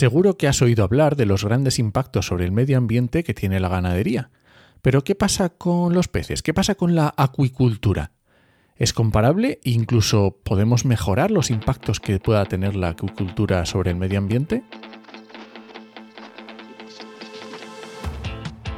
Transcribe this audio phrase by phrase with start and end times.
[0.00, 3.60] Seguro que has oído hablar de los grandes impactos sobre el medio ambiente que tiene
[3.60, 4.30] la ganadería.
[4.80, 6.42] Pero ¿qué pasa con los peces?
[6.42, 8.12] ¿Qué pasa con la acuicultura?
[8.76, 9.60] ¿Es comparable?
[9.62, 14.62] ¿Incluso podemos mejorar los impactos que pueda tener la acuicultura sobre el medio ambiente?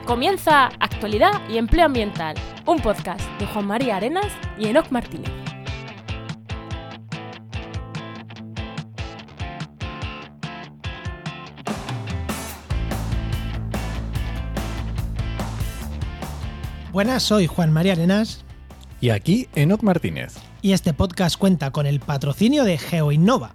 [0.05, 2.35] Comienza Actualidad y Empleo Ambiental,
[2.67, 5.42] un podcast de Juan María Arenas y Enoc Martínez.
[16.93, 18.45] Buenas, soy Juan María Arenas.
[19.01, 20.35] Y aquí Enoc Martínez.
[20.61, 23.55] Y este podcast cuenta con el patrocinio de GeoInnova.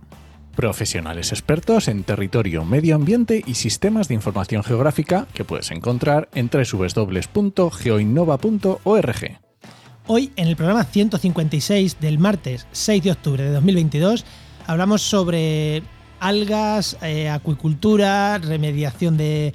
[0.56, 6.50] Profesionales expertos en territorio, medio ambiente y sistemas de información geográfica que puedes encontrar en
[6.50, 9.40] www.geoinnova.org.
[10.08, 14.26] Hoy, en el programa 156 del martes 6 de octubre de 2022,
[14.66, 15.84] hablamos sobre
[16.20, 19.54] algas, eh, acuicultura, remediación de,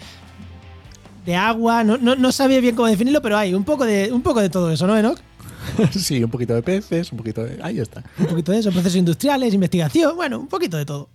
[1.24, 1.84] de agua.
[1.84, 4.50] No, no, no, sabía bien cómo definirlo, pero hay un poco de, un poco de
[4.50, 5.18] todo eso, ¿no, Enoch?
[5.92, 7.58] sí, un poquito de peces, un poquito de...
[7.62, 8.02] Ahí está.
[8.18, 11.08] Un poquito de eso, procesos industriales, investigación, bueno, un poquito de todo.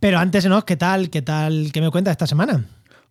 [0.00, 1.10] Pero antes, Enoch, ¿qué tal?
[1.10, 1.70] ¿Qué tal?
[1.72, 2.64] ¿Qué me cuentas esta semana?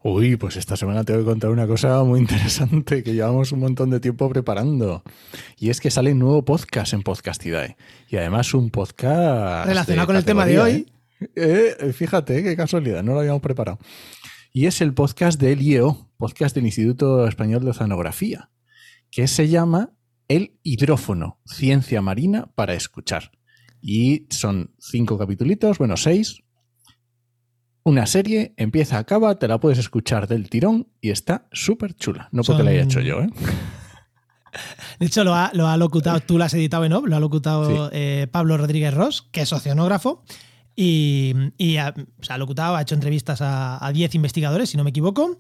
[0.04, 3.60] Uy, pues esta semana te voy a contar una cosa muy interesante que llevamos un
[3.60, 5.04] montón de tiempo preparando.
[5.58, 7.76] Y es que sale un nuevo podcast en Podcastidae.
[8.10, 9.68] Y además un podcast...
[9.68, 10.72] Relacionado con el tema de hoy.
[10.72, 11.76] ¿eh?
[11.80, 13.80] Eh, fíjate, qué casualidad, no lo habíamos preparado.
[14.58, 18.50] Y es el podcast del IEO, podcast del Instituto Español de Oceanografía
[19.12, 19.92] que se llama
[20.28, 23.30] El hidrófono, ciencia marina para escuchar.
[23.84, 26.42] Y son cinco capítulos, bueno, seis.
[27.84, 32.28] Una serie, empieza, acaba, te la puedes escuchar del tirón y está súper chula.
[32.32, 33.30] No porque la haya hecho yo, ¿eh?
[35.00, 37.92] De hecho, lo ha, lo ha locutado, tú lo has editado en lo ha locutado
[37.94, 40.24] eh, Pablo Rodríguez Ross, que es oceanógrafo,
[40.78, 45.38] y, ha, se ha locutado, ha hecho entrevistas a 10 investigadores, si no me equivoco,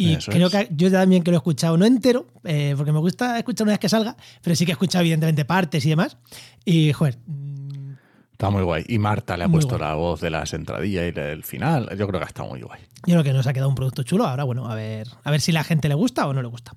[0.00, 3.36] y creo que yo también que lo he escuchado, no entero, eh, porque me gusta
[3.36, 6.16] escuchar una vez que salga, pero sí que he escuchado evidentemente partes y demás.
[6.64, 7.18] Y, joder.
[7.26, 7.92] Mm,
[8.32, 8.84] está muy guay.
[8.88, 11.90] Y Marta le ha puesto la voz de las entradillas y del final.
[11.98, 12.80] Yo creo que ha estado muy guay.
[13.06, 14.26] Yo creo que nos ha quedado un producto chulo.
[14.26, 16.72] Ahora, bueno, a ver, a ver si la gente le gusta o no le gusta.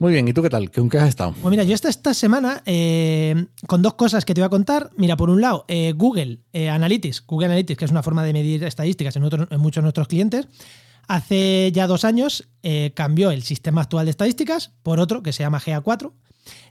[0.00, 0.70] Muy bien, ¿y tú qué tal?
[0.72, 1.34] ¿Con qué has estado?
[1.40, 4.90] Pues mira, yo esta, esta semana eh, con dos cosas que te voy a contar.
[4.96, 8.64] Mira, por un lado, eh, Google Analytics, Google Analytics, que es una forma de medir
[8.64, 10.48] estadísticas en, en muchos de nuestros clientes,
[11.10, 15.42] Hace ya dos años eh, cambió el sistema actual de estadísticas por otro que se
[15.42, 16.12] llama GA4.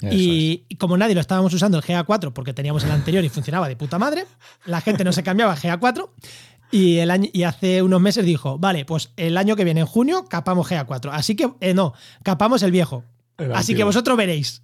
[0.09, 3.75] Y, como nadie lo estábamos usando el GA4 porque teníamos el anterior y funcionaba de
[3.75, 4.25] puta madre,
[4.65, 6.09] la gente no se cambiaba a GA4
[6.71, 9.87] y, el año, y hace unos meses dijo, vale, pues el año que viene, en
[9.87, 11.09] junio, capamos GA4.
[11.11, 13.03] Así que, eh, no, capamos el viejo.
[13.53, 14.61] Así que vosotros veréis.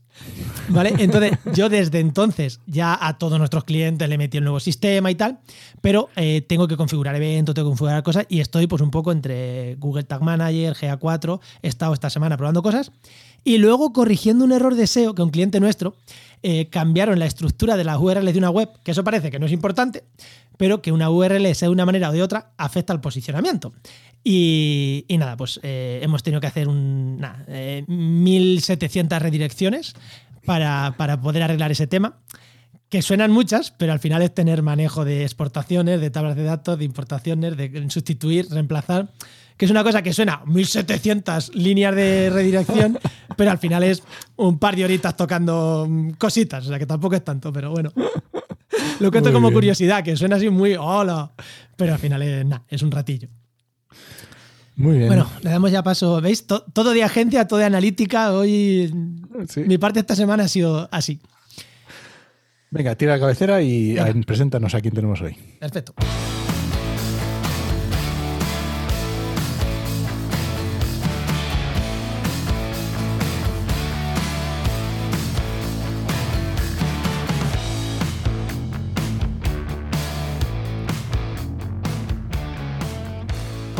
[0.69, 0.93] ¿Vale?
[0.97, 5.15] Entonces, yo desde entonces ya a todos nuestros clientes le metí el nuevo sistema y
[5.15, 5.39] tal,
[5.81, 9.11] pero eh, tengo que configurar eventos, tengo que configurar cosas y estoy pues un poco
[9.11, 12.91] entre Google Tag Manager, GA4, he estado esta semana probando cosas
[13.43, 15.95] y luego corrigiendo un error de SEO que un cliente nuestro
[16.41, 19.45] eh, cambiaron la estructura de las URLs de una web, que eso parece que no
[19.45, 20.03] es importante,
[20.57, 23.73] pero que una URL sea de una manera o de otra afecta al posicionamiento.
[24.23, 29.93] Y, nada, pues eh, hemos tenido que hacer un, 1.700 eh, redirecciones
[30.45, 32.17] para, poder arreglar ese tema
[32.89, 36.77] que suenan muchas, pero al final es tener manejo de exportaciones, de tablas de datos,
[36.77, 39.11] de importaciones, de sustituir, reemplazar,
[39.57, 42.99] que es una cosa que suena 1700 líneas de redirección,
[43.37, 44.03] pero al final es
[44.35, 47.91] un par de horitas tocando cositas, o sea que tampoco es tanto, pero bueno.
[48.99, 51.31] Lo cuento como curiosidad, que suena así muy hola,
[51.75, 53.29] pero al final es, es un ratillo.
[54.75, 55.07] Muy bien.
[55.07, 56.19] Bueno, le damos ya paso.
[56.21, 56.45] ¿Veis?
[56.45, 58.33] todo de agencia, todo de analítica.
[58.33, 58.91] Hoy
[59.55, 61.19] mi parte esta semana ha sido así.
[62.71, 65.37] Venga, tira la cabecera y preséntanos a quién tenemos hoy.
[65.59, 65.93] Perfecto.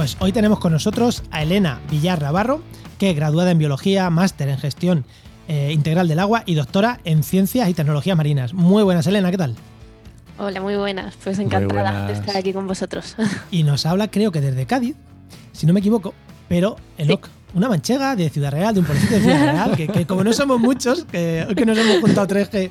[0.06, 2.62] Pues hoy tenemos con nosotros a Elena Villar Navarro,
[3.00, 5.04] que es graduada en Biología, máster en Gestión
[5.48, 8.54] eh, Integral del Agua y doctora en Ciencias y Tecnologías Marinas.
[8.54, 9.56] Muy buenas, Elena, ¿qué tal?
[10.38, 11.16] Hola, muy buenas.
[11.24, 13.16] Pues encantada de estar aquí con vosotros.
[13.50, 14.96] Y nos habla, creo que desde Cádiz,
[15.54, 16.14] si no me equivoco,
[16.48, 20.24] pero Enoc, una manchega de Ciudad Real, de un policía de Ciudad Real, que, como
[20.24, 22.70] no somos muchos, que hoy que nos hemos juntado tres que,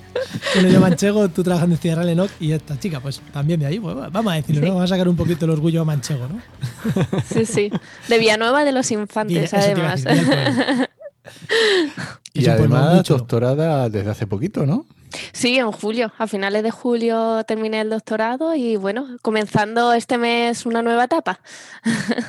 [0.53, 3.67] que nos manchego, tú trabajando en Ciudad Real, Enoch, y esta chica, pues también de
[3.67, 4.69] ahí, pues, vamos a decirlo, ¿no?
[4.75, 6.41] Vamos a sacar un poquito el orgullo a manchego, ¿no?
[7.33, 7.73] Sí, sí.
[8.09, 10.05] De Villanueva de los Infantes, además.
[12.35, 14.87] y además doctorada desde hace poquito, ¿no?
[15.33, 20.67] Sí, en julio, a finales de julio terminé el doctorado y bueno, comenzando este mes
[20.67, 21.41] una nueva etapa.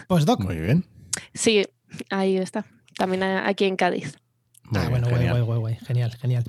[0.08, 0.40] Postdoc.
[0.42, 0.86] Muy bien.
[1.34, 1.66] Sí,
[2.10, 2.66] ahí está,
[2.98, 4.18] también aquí en Cádiz.
[4.74, 6.44] ah, bueno, guay, guay, guay, guay, genial, genial.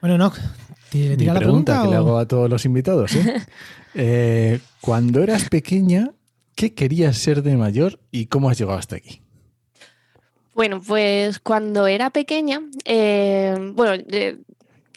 [0.00, 0.32] Bueno, no,
[0.90, 3.14] ¿te tira la pregunta, que le hago a todos los invitados.
[3.14, 3.42] ¿eh?
[3.94, 6.12] eh, cuando eras pequeña,
[6.54, 9.22] ¿qué querías ser de mayor y cómo has llegado hasta aquí?
[10.58, 14.38] Bueno, pues cuando era pequeña, eh, bueno, eh,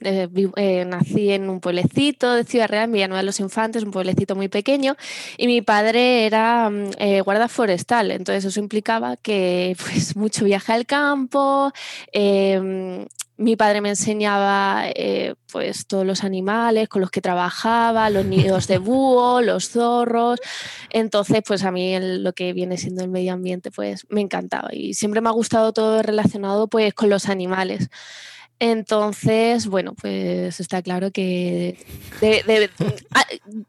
[0.04, 4.36] eh, nací en un pueblecito de Ciudad Real, en Villanueva de los Infantes, un pueblecito
[4.36, 4.96] muy pequeño,
[5.38, 10.86] y mi padre era mm, guarda forestal, entonces eso implicaba que pues mucho viaje al
[10.86, 11.72] campo,
[13.42, 18.68] mi padre me enseñaba eh, pues todos los animales con los que trabajaba, los nidos
[18.68, 20.40] de búho, los zorros.
[20.92, 24.94] Entonces, pues a mí lo que viene siendo el medio ambiente, pues me encantaba y
[24.94, 27.90] siempre me ha gustado todo relacionado pues con los animales.
[28.64, 31.80] Entonces, bueno, pues está claro que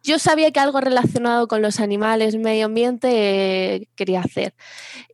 [0.03, 3.09] yo sabía que algo relacionado con los animales, medio ambiente,
[3.77, 4.53] eh, quería hacer.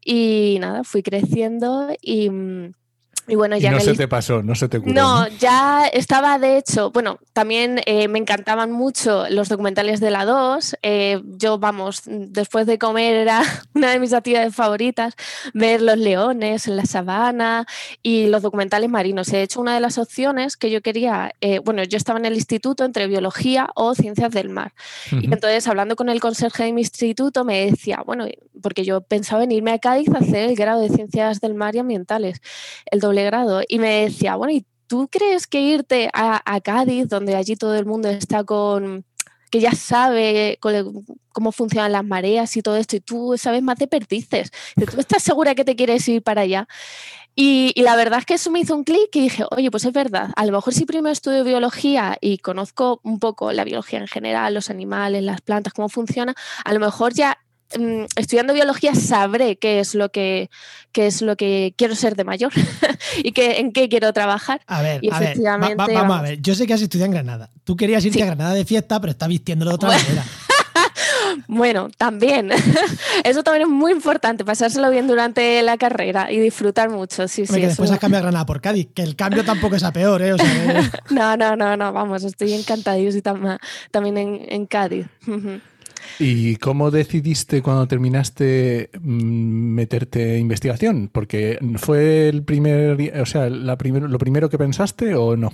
[0.05, 2.73] Y nada, fui creciendo y mm,
[3.29, 4.95] y bueno, ya no se te pasó, no se te ocurrió.
[4.95, 10.25] No, ya estaba de hecho, bueno, también eh, me encantaban mucho los documentales de la
[10.25, 10.77] 2.
[10.83, 13.43] Eh, yo, vamos, después de comer era
[13.75, 15.15] una de mis actividades favoritas,
[15.53, 17.67] ver los leones en la sabana
[18.03, 19.33] y los documentales marinos.
[19.33, 22.35] He hecho una de las opciones que yo quería, eh, bueno, yo estaba en el
[22.35, 24.73] instituto entre biología o ciencias del mar.
[25.11, 28.27] Y entonces, hablando con el conserje de mi instituto, me decía, bueno,
[28.63, 31.75] porque yo pensaba en irme a Cádiz a hacer el grado de ciencias del mar
[31.75, 32.41] y ambientales,
[32.91, 33.18] el doble
[33.69, 37.87] y me decía, bueno, ¿y tú crees que irte a, Cádiz, donde allí todo el
[37.87, 39.05] mundo está con
[39.51, 40.59] que ya sabe
[41.33, 44.51] cómo funcionan las mareas y todo esto, y tú sabes más de perdices.
[44.77, 46.69] ¿Tú estás segura que te quieres ir para allá?
[47.35, 49.93] Y, la verdad es que eso me hizo un clic y dije, oye, pues es
[49.93, 54.09] verdad, a lo mejor si primero estudio biología y conozco un poco la biología en
[54.09, 57.39] general, los animales, las plantas, cómo funciona, a lo mejor ya
[58.17, 60.51] estudiando biología sabré qué es lo que,
[60.95, 62.53] es lo que quiero ser de mayor
[63.23, 64.61] y que, en qué quiero trabajar.
[64.67, 65.01] A ver,
[65.77, 67.51] vamos, a ver, yo sé que has estudiado en Granada.
[67.65, 70.25] Tú querías irte a Granada de fiesta, pero estás vistiéndolo de otra manera.
[71.47, 72.51] Bueno, también.
[73.25, 77.29] Eso también es muy importante, pasárselo bien durante la carrera y disfrutar mucho.
[77.29, 79.93] Sí, sí, después has cambiado a Granada por Cádiz, que el cambio tampoco es a
[79.93, 80.35] peor, ¿eh?
[81.11, 83.59] no, no, no, no, vamos, estoy encantadísima
[83.91, 85.07] también en, en Cádiz.
[86.19, 91.11] ¿Y cómo decidiste cuando terminaste mm, meterte en investigación?
[91.13, 95.53] Porque fue el primer, o sea, la lo primero que pensaste o no?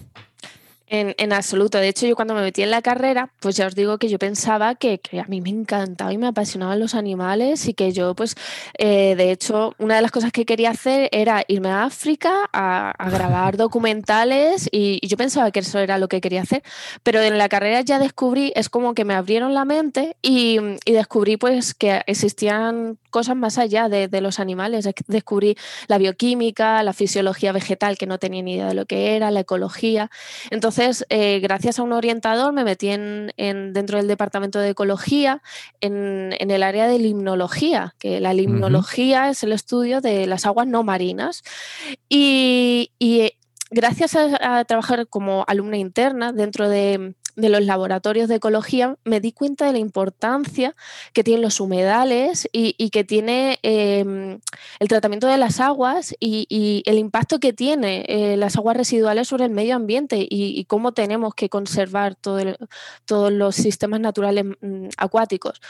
[0.97, 1.79] En, absoluto.
[1.79, 4.21] De hecho, yo cuando me metí en la carrera, pues ya os digo que yo
[4.21, 8.37] pensaba que, a mí me encantaba y me apasionaban los animales y que yo, pues,
[8.79, 12.95] eh, de hecho, una de las cosas que quería hacer era irme a África a,
[13.11, 16.63] grabar documentales y, yo pensaba que eso era lo que quería hacer.
[17.03, 20.93] Pero en la carrera ya descubrí, es como que me abrieron la mente y, y
[20.93, 24.89] descubrí, pues, que existían cosas más allá de, los animales.
[25.07, 25.57] Descubrí
[25.87, 29.39] la bioquímica, la fisiología vegetal, que no tenía ni idea de lo que era, la
[29.39, 30.11] ecología.
[30.51, 35.43] Entonces, eh, gracias a un orientador, me metí en, dentro del departamento de ecología
[35.81, 40.83] en, el área de limnología, que la limnología es el estudio de las aguas no
[40.83, 41.45] marinas.
[42.09, 42.91] y,
[43.71, 49.33] gracias a, trabajar como alumna interna dentro de, de los laboratorios de ecología, me di
[49.33, 50.75] cuenta de la importancia
[51.13, 54.41] que tienen los humedales y, que tiene em,
[54.79, 59.45] el tratamiento de las aguas y, el impacto que tiene eh, las aguas residuales sobre
[59.45, 65.61] el medio ambiente y, cómo tenemos que conservar todos los sistemas naturales mm, acuáticos.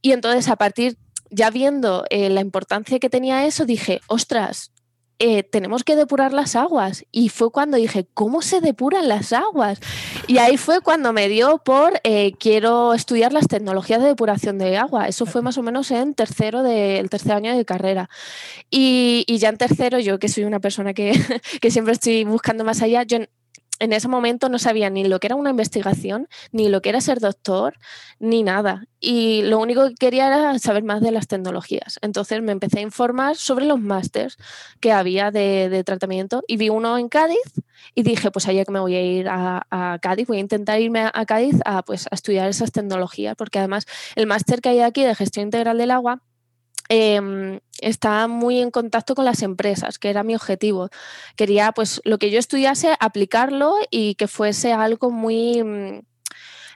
[0.00, 0.96] Y entonces, a partir
[1.30, 4.72] ya viendo eh, la importancia que tenía eso, dije, ostras,
[5.18, 7.04] eh, tenemos que depurar las aguas.
[7.12, 9.80] Y fue cuando dije, ¿cómo se depuran las aguas?
[10.26, 14.76] Y ahí fue cuando me dio por, eh, quiero estudiar las tecnologías de depuración de
[14.76, 15.08] agua.
[15.08, 18.10] Eso fue más o menos en tercero del tercer año de carrera.
[18.70, 21.12] Y, ya en tercero, yo que soy una persona que,
[21.60, 23.18] que siempre estoy buscando más allá, yo
[23.92, 27.20] ese momento no sabía ni lo que era una investigación, ni lo que era ser
[27.20, 27.78] doctor,
[28.18, 28.86] ni nada.
[29.00, 31.98] Y lo único que quería era saber más de las tecnologías.
[32.02, 34.36] Entonces me empecé a informar sobre los másters
[34.78, 37.42] que había de, tratamiento y vi uno en Cádiz
[37.94, 41.10] y dije, pues allá que me voy a ir a, Cádiz, voy a intentar irme
[41.12, 45.02] a, Cádiz a, pues, a estudiar esas tecnologías, porque además el máster que hay aquí
[45.02, 46.22] de gestión integral del agua
[46.94, 50.90] eh, está muy en contacto con las empresas, que era mi objetivo.
[51.36, 55.62] Quería, pues, lo que yo estudiase, aplicarlo y que fuese algo muy...
[55.64, 56.00] Mm,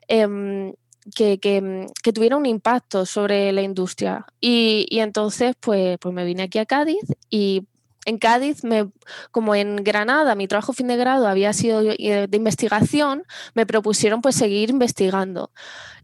[0.09, 0.73] em,
[1.15, 4.25] que, que, tuviera un impacto sobre la industria.
[4.41, 7.69] Y, y entonces, pues, pues me vine aquí a Cádiz y
[8.07, 8.91] en Cádiz, me,
[9.31, 14.37] como en Granada, mi trabajo fin de grado había sido de investigación, me propusieron pues
[14.37, 15.51] seguir investigando.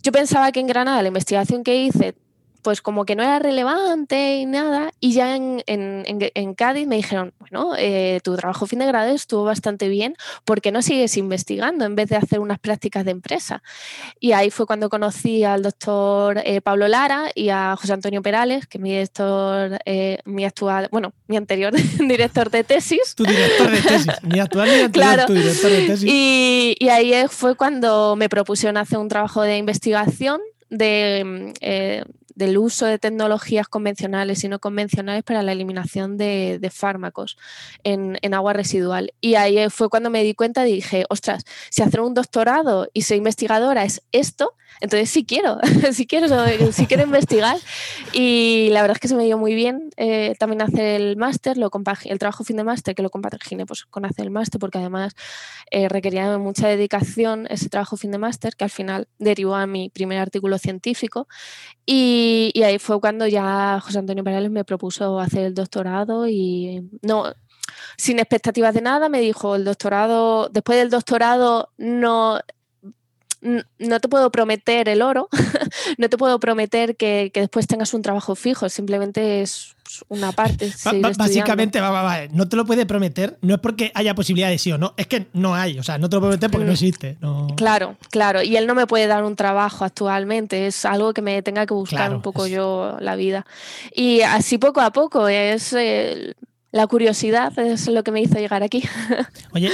[0.02, 2.14] Yo pensaba que en Granada la investigación que hice
[2.62, 4.92] pues como que no era relevante y nada.
[5.00, 9.44] Y ya en, en, Cádiz me dijeron, bueno, eh, tu trabajo fin de grado estuvo
[9.44, 10.14] bastante bien,
[10.44, 13.62] ¿por qué no sigues investigando en vez de hacer unas prácticas de empresa?
[14.20, 18.66] Y ahí fue cuando conocí al doctor eh, Pablo Lara y a José Antonio Perales,
[18.66, 23.14] que es mi director, eh, mi actual, bueno, mi anterior director de tesis.
[23.16, 26.08] Tu director de tesis, mi actual y anterior, tu director de tesis.
[26.08, 30.40] Y, y ahí fue cuando me propusieron hacer un trabajo de investigación
[30.72, 32.04] de,
[32.34, 37.36] del uso de tecnologías convencionales y no convencionales para la eliminación de, fármacos
[37.84, 39.12] en, agua residual.
[39.20, 43.02] Y ahí fue cuando me di cuenta y dije, ostras, si hacer un doctorado y
[43.02, 45.58] ser investigadora es esto, entonces sí quiero,
[45.92, 46.28] sí quiero,
[46.72, 47.56] sí quiero investigar.
[48.12, 51.56] Y la verdad es que se me dio muy bien eh, también hacer el máster,
[51.56, 55.14] el trabajo fin de máster, que lo compaginé pues, con hacer el máster, porque además
[55.70, 59.90] eh, requería mucha dedicación ese trabajo fin de máster, que al final derivó a mi
[59.90, 61.28] primer artículo científico.
[61.86, 62.21] Y,
[62.64, 67.32] ahí fue cuando ya José Antonio Perales me propuso hacer el doctorado y no,
[67.96, 72.40] sin expectativas de nada, me dijo el doctorado, después del doctorado no
[73.42, 75.28] no te puedo prometer el oro,
[75.98, 79.74] no te puedo prometer que, después tengas un trabajo fijo, simplemente es
[80.08, 80.72] una parte.
[81.16, 81.80] básicamente,
[82.32, 85.06] no te lo puede prometer, no es porque haya posibilidad de sí o no, es
[85.06, 86.74] que no hay, o sea, no te lo puede prometer porque no mm.
[86.74, 87.16] existe.
[87.56, 91.42] Claro, claro, y él no me puede dar un trabajo actualmente, es algo que me
[91.42, 93.46] tenga que buscar un poco yo la vida.
[93.94, 95.72] Y así poco a poco es...
[95.72, 96.34] Eh,
[96.72, 98.82] la curiosidad es lo que me hizo llegar aquí.
[99.52, 99.70] Oye,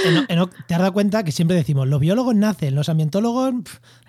[0.67, 3.53] ¿te has dado cuenta que siempre decimos, los biólogos nacen, los ambientólogos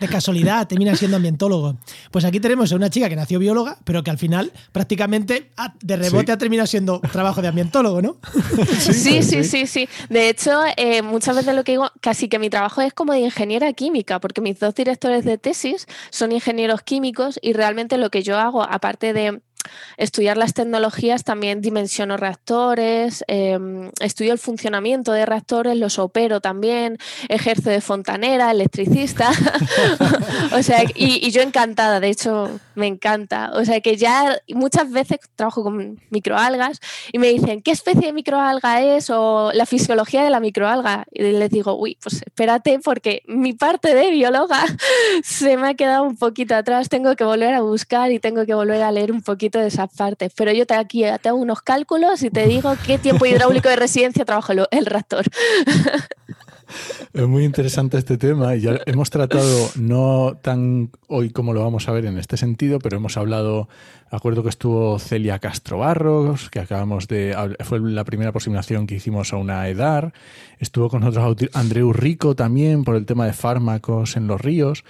[0.00, 1.76] de casualidad terminan siendo ambientólogos?
[2.10, 5.96] Pues aquí tenemos a una chica que nació bióloga, pero que al final prácticamente de
[5.96, 8.16] rebote ha terminado siendo trabajo de ambientólogo, ¿no?
[8.80, 9.88] Sí, sí, sí, sí.
[10.08, 13.20] De hecho, eh, muchas veces lo que digo, casi que mi trabajo es como de
[13.20, 18.24] ingeniera química, porque mis dos directores de tesis son ingenieros químicos y realmente lo que
[18.24, 19.40] yo hago, aparte de
[19.96, 26.98] estudiar las tecnologías, también dimensiono reactores, em, estudio el funcionamiento de reactores, los opero también,
[27.28, 29.30] ejerzo de fontanera, electricista.
[30.52, 33.52] o sea, y, yo encantada, de hecho, me encanta.
[33.54, 36.80] O sea, que ya muchas veces trabajo con microalgas
[37.12, 39.10] y me dicen, ¿qué especie de microalga es?
[39.10, 41.04] O la fisiología de la microalga.
[41.12, 44.64] Y les digo, uy, pues espérate, porque mi parte de bióloga
[45.22, 48.54] se me ha quedado un poquito atrás, tengo que volver a buscar y tengo que
[48.54, 51.62] volver a leer un poquito de esas partes, pero yo te, aquí te hago unos
[51.62, 55.24] cálculos y te digo qué tiempo hidráulico de residencia trabajo el reactor.
[57.12, 61.88] Es muy interesante este tema y ya hemos tratado, no tan hoy como lo vamos
[61.88, 63.68] a ver en este sentido, pero hemos hablado,
[64.10, 69.32] acuerdo que estuvo Celia Castro Barros, que acabamos de, fue la primera aproximación que hicimos
[69.32, 70.12] a una EDAR,
[70.58, 74.84] estuvo con nosotros Andreu Rico también por el tema de fármacos en los ríos.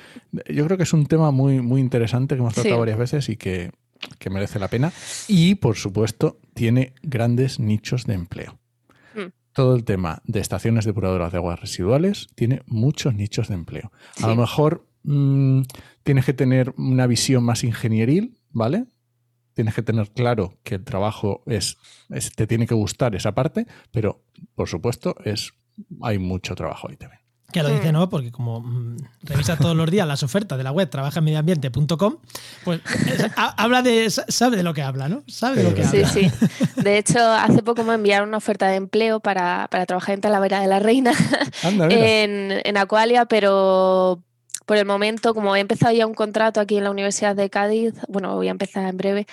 [0.49, 3.37] Yo creo que es un tema muy, muy interesante que hemos tratado varias veces y
[3.37, 3.71] que
[4.19, 4.93] que merece la pena.
[5.29, 8.59] Y, por supuesto, tiene grandes nichos de empleo.
[9.15, 9.33] Mm.
[9.53, 13.93] Todo el tema de estaciones depuradoras de aguas residuales tiene muchos nichos de empleo.
[14.23, 15.63] A lo mejor mm,
[16.03, 18.87] tienes que tener una visión más ingenieril, ¿vale?
[19.55, 21.77] Tienes que tener claro que el trabajo es,
[22.37, 24.23] te tiene que gustar esa parte, pero
[24.55, 25.53] por supuesto es
[26.03, 27.20] hay mucho trabajo ahí también.
[27.53, 27.95] Que lo dice, hmm.
[27.95, 28.09] ¿no?
[28.09, 32.17] Porque como mm, revisa todos los días las ofertas de la web trabajaenmedioambiente.com,
[32.65, 32.81] pues
[33.37, 35.23] habla de, sabe de lo que habla, ¿no?
[35.27, 36.09] Sabe de lo que sí, habla.
[36.09, 36.83] Sí, sí.
[36.83, 40.67] De hecho, hace poco me enviaron una oferta de empleo para, trabajar en Talavera de
[40.67, 41.13] la Reina,
[41.63, 44.23] en, en Aqualia, pero
[44.67, 47.95] por el momento, como he empezado ya un contrato aquí en la Universidad de Cádiz,
[48.09, 49.27] bueno, voy a empezar en breve,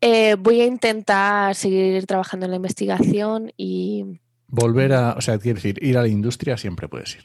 [0.00, 4.18] eh, voy a intentar seguir trabajando en la investigación y
[4.48, 7.22] Volver a, o sea, quiere decir, ir a la industria siempre puedes ir.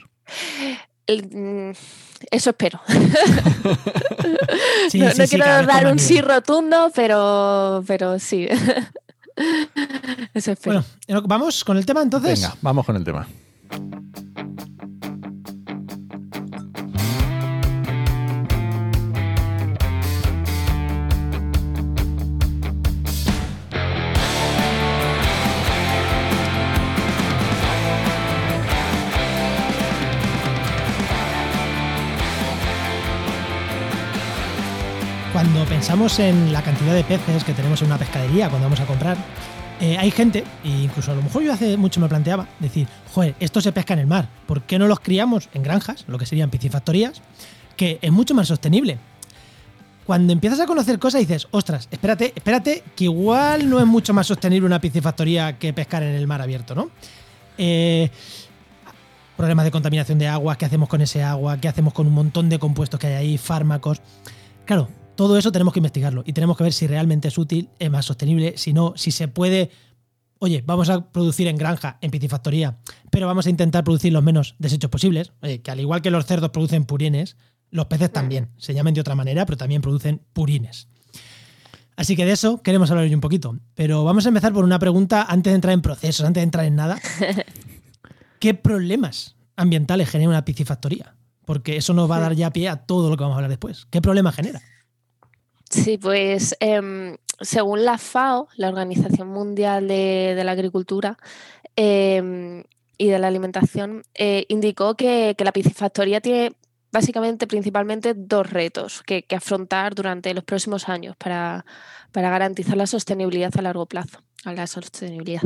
[1.08, 1.72] Mm,
[2.32, 2.82] eso espero.
[4.94, 8.48] no, quiero dar un sí rotundo, pero, pero sí.
[10.34, 10.84] Eso espero.
[11.08, 12.42] Bueno, vamos con el tema entonces.
[12.42, 13.28] Venga, vamos con el tema.
[35.38, 38.88] Cuando pensamos en la cantidad de peces que tenemos en una pescadería cuando vamos a
[38.88, 39.16] comprar,
[39.80, 43.36] eh, hay gente, e incluso a lo mejor yo hace mucho me planteaba, decir, joder,
[43.40, 46.26] esto se pesca en el mar, ¿por qué no los criamos en granjas, lo que
[46.26, 47.22] serían piscifactorías,
[47.76, 48.98] que es mucho más sostenible?
[50.08, 54.26] cuando empiezas a conocer cosas dices, ostras, espérate, espérate, que igual no es mucho más
[54.26, 56.90] sostenible una piscifactoría que pescar en el mar abierto, ¿no?
[57.60, 58.10] Eh,
[59.36, 62.50] problemas de contaminación de agua, qué hacemos con ese agua, qué hacemos con un montón
[62.50, 64.02] de compuestos que hay ahí, fármacos.
[64.66, 67.92] Claro, todo eso tenemos que investigarlo y tenemos que ver si realmente es útil, es
[67.92, 69.72] más sostenible, si no, si se puede.
[70.40, 72.78] Oye, vamos a producir en granja, en piscifactoría,
[73.10, 75.34] pero vamos a intentar producir los menos desechos posibles.
[75.42, 77.36] Oye, que al igual que los cerdos producen purines,
[77.72, 80.88] los peces también, se llaman de otra manera, pero también producen purines.
[81.98, 83.58] Así que de eso queremos hablar hoy un poquito.
[83.74, 86.66] Pero vamos a empezar por una pregunta antes de entrar en procesos, antes de entrar
[86.66, 87.02] en nada.
[88.40, 91.16] ¿Qué problemas ambientales genera una piscifactoría?
[91.44, 93.50] Porque eso nos va a dar ya pie a todo lo que vamos a hablar
[93.50, 93.88] después.
[93.90, 94.62] ¿Qué problemas genera?
[95.70, 101.18] Sí, pues em, según la FAO, la Organización Mundial de, la Agricultura
[101.76, 102.64] em,
[102.98, 106.56] y de la Alimentación, eh, indicó que, que la piscifactoría tiene
[106.92, 111.66] básicamente, principalmente, dos retos que, afrontar durante los próximos años para,
[112.14, 114.24] garantizar la sostenibilidad a largo plazo.
[114.44, 115.44] La sostenibilidad.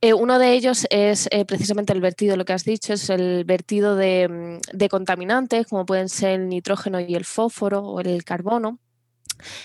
[0.00, 3.44] Eh, uno de ellos es eh, precisamente el vertido, lo que has dicho, es el
[3.44, 8.78] vertido de, de contaminantes, como pueden ser el nitrógeno y el fósforo o el carbono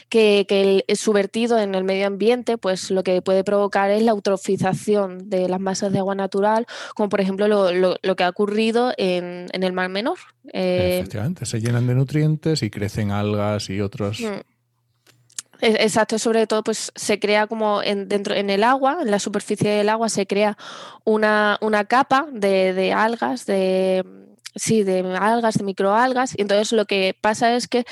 [0.09, 4.11] que, el, su vertido en el medio ambiente, pues lo que puede provocar es la
[4.11, 9.47] eutrofización de las masas de agua natural, como por ejemplo lo, que ha ocurrido en,
[9.51, 10.17] el Mar Menor.
[10.53, 14.19] Eh, Efectivamente, se llenan de nutrientes y crecen algas y otros.
[14.19, 14.41] Mm.
[15.61, 19.19] E, exacto, sobre todo pues se crea como en, dentro en el agua, en la
[19.19, 20.57] superficie del agua se crea
[21.05, 24.03] una, capa de, de algas, de
[24.55, 27.85] sí, de algas, de microalgas, y entonces lo que pasa es que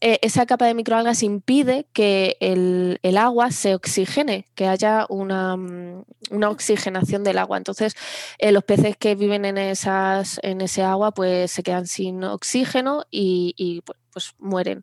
[0.00, 6.04] eh, esa capa de microalgas impide que el, agua se oxigene, que haya una, mm,
[6.44, 7.56] oxigenación del agua.
[7.56, 7.94] Entonces,
[8.38, 13.04] eh, los peces que viven en, esas, en ese agua pues se quedan sin oxígeno
[13.10, 14.82] y, pues, pues, mueren.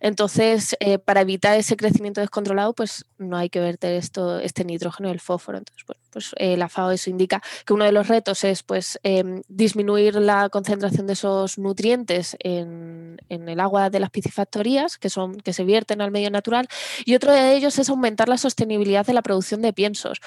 [0.00, 5.10] Entonces, eh, para evitar ese crecimiento descontrolado, pues no hay que verter esto, este nitrógeno
[5.10, 5.58] y el fósforo.
[5.58, 9.42] Entonces, pues eh, la FAO eso indica que uno de los retos es pues em,
[9.46, 15.52] disminuir la concentración de esos nutrientes en, el agua de las piscifactorías, que son que
[15.52, 16.66] se vierten al medio natural,
[17.04, 20.22] y otro de ellos es aumentar la sostenibilidad de la producción de piensos,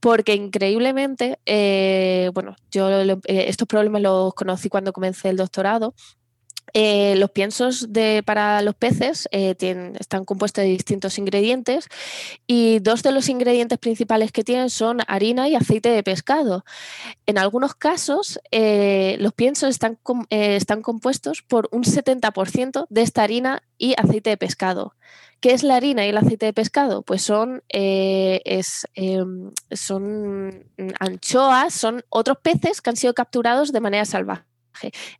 [0.00, 2.90] porque increíblemente, eh, bueno, yo
[3.24, 5.94] estos problemas los conocí cuando comencé el doctorado
[6.78, 7.88] eh, los piensos
[8.26, 9.56] para los peces eh,
[9.98, 11.88] están compuestos de distintos ingredientes
[12.46, 16.66] y dos de los ingredientes principales que tienen son harina y aceite de pescado.
[17.24, 19.96] En algunos casos, eh, los piensos están,
[20.82, 24.94] compuestos por un 70% de esta harina y aceite de pescado.
[25.40, 27.00] ¿Qué es la harina y el aceite de pescado?
[27.00, 30.64] Pues son, em, son
[31.00, 34.44] anchoas, son otros peces que han sido capturados de manera salvaje.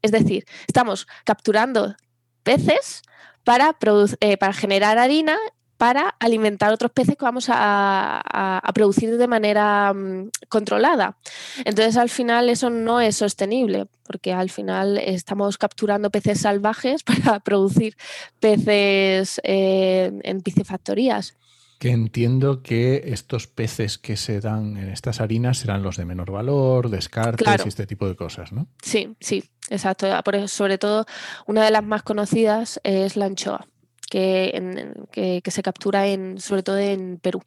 [0.02, 1.94] Es decir, estamos capturando
[2.42, 3.02] peces
[3.44, 3.76] para,
[4.20, 5.36] eh, para generar harina
[5.76, 11.16] para alimentar otros peces que vamos a, producir de manera mm, controlada.
[11.64, 17.40] Entonces, al final, eso no es sostenible, porque al final estamos capturando peces salvajes para
[17.40, 17.96] producir
[18.40, 21.34] peces eh, en piscifactorías.
[21.78, 26.30] Que entiendo que estos peces que se dan en estas harinas serán los de menor
[26.30, 28.66] valor, descartes y este tipo de cosas, ¿no?
[28.82, 30.06] Sí, sí, exacto.
[30.24, 31.04] Por eso, sobre todo,
[31.46, 33.66] una de las más conocidas es la anchoa,
[34.10, 37.42] que, se captura en, sobre todo en Perú,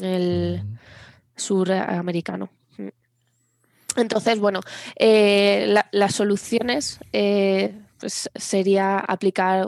[0.00, 0.78] el mm.
[1.36, 2.50] suramericano.
[2.78, 2.88] Mm.
[3.96, 4.60] Entonces, bueno,
[4.96, 9.66] eh, las soluciones eh, pues sería aplicar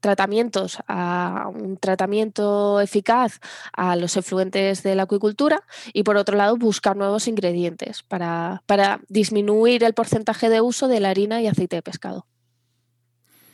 [0.00, 3.38] tratamientos a un tratamiento eficaz
[3.72, 8.98] a los efluentes de la acuicultura y por otro lado buscar nuevos ingredientes para, para
[9.08, 12.26] disminuir el porcentaje de uso de la harina y aceite de pescado.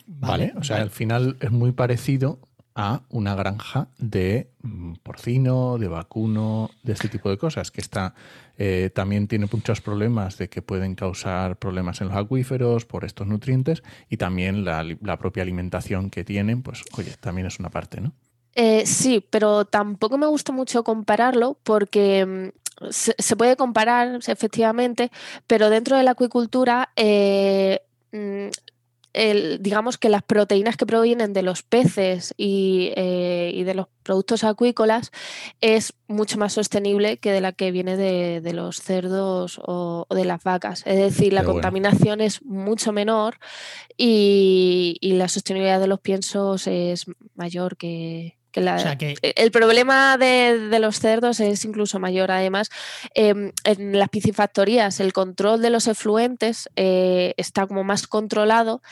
[0.07, 2.39] Vale, o sea, al final es muy parecido
[2.75, 8.15] a una granja de mm, porcino, de vacuno, de este tipo de cosas, que está,
[8.59, 13.27] eh, también tiene muchos problemas de que pueden causar problemas en los acuíferos por estos
[13.27, 18.13] nutrientes y también la, propia alimentación que tienen, pues oye, también es una parte, ¿no?
[18.55, 25.11] Eh, sí, pero tampoco me gusta mucho compararlo porque mm, se, puede comparar efectivamente,
[25.47, 27.81] pero dentro de la acuicultura eh,
[29.15, 35.13] digamos que las proteínas que provienen de los peces eh, y, de los productos acuícolas
[35.61, 40.43] es mucho más sostenible que de la que viene de, los cerdos o, de las
[40.43, 40.83] vacas.
[40.87, 43.37] Es decir, la contaminación es mucho menor
[43.97, 49.33] y, la sostenibilidad de los piensos es mayor que, Que la- O sea que- e-
[49.37, 52.31] El problema de, de los cerdos es incluso mayor.
[52.31, 52.69] Además,
[53.15, 58.83] em, en las piscifactorías el control de los efluentes eh, está como más controlado.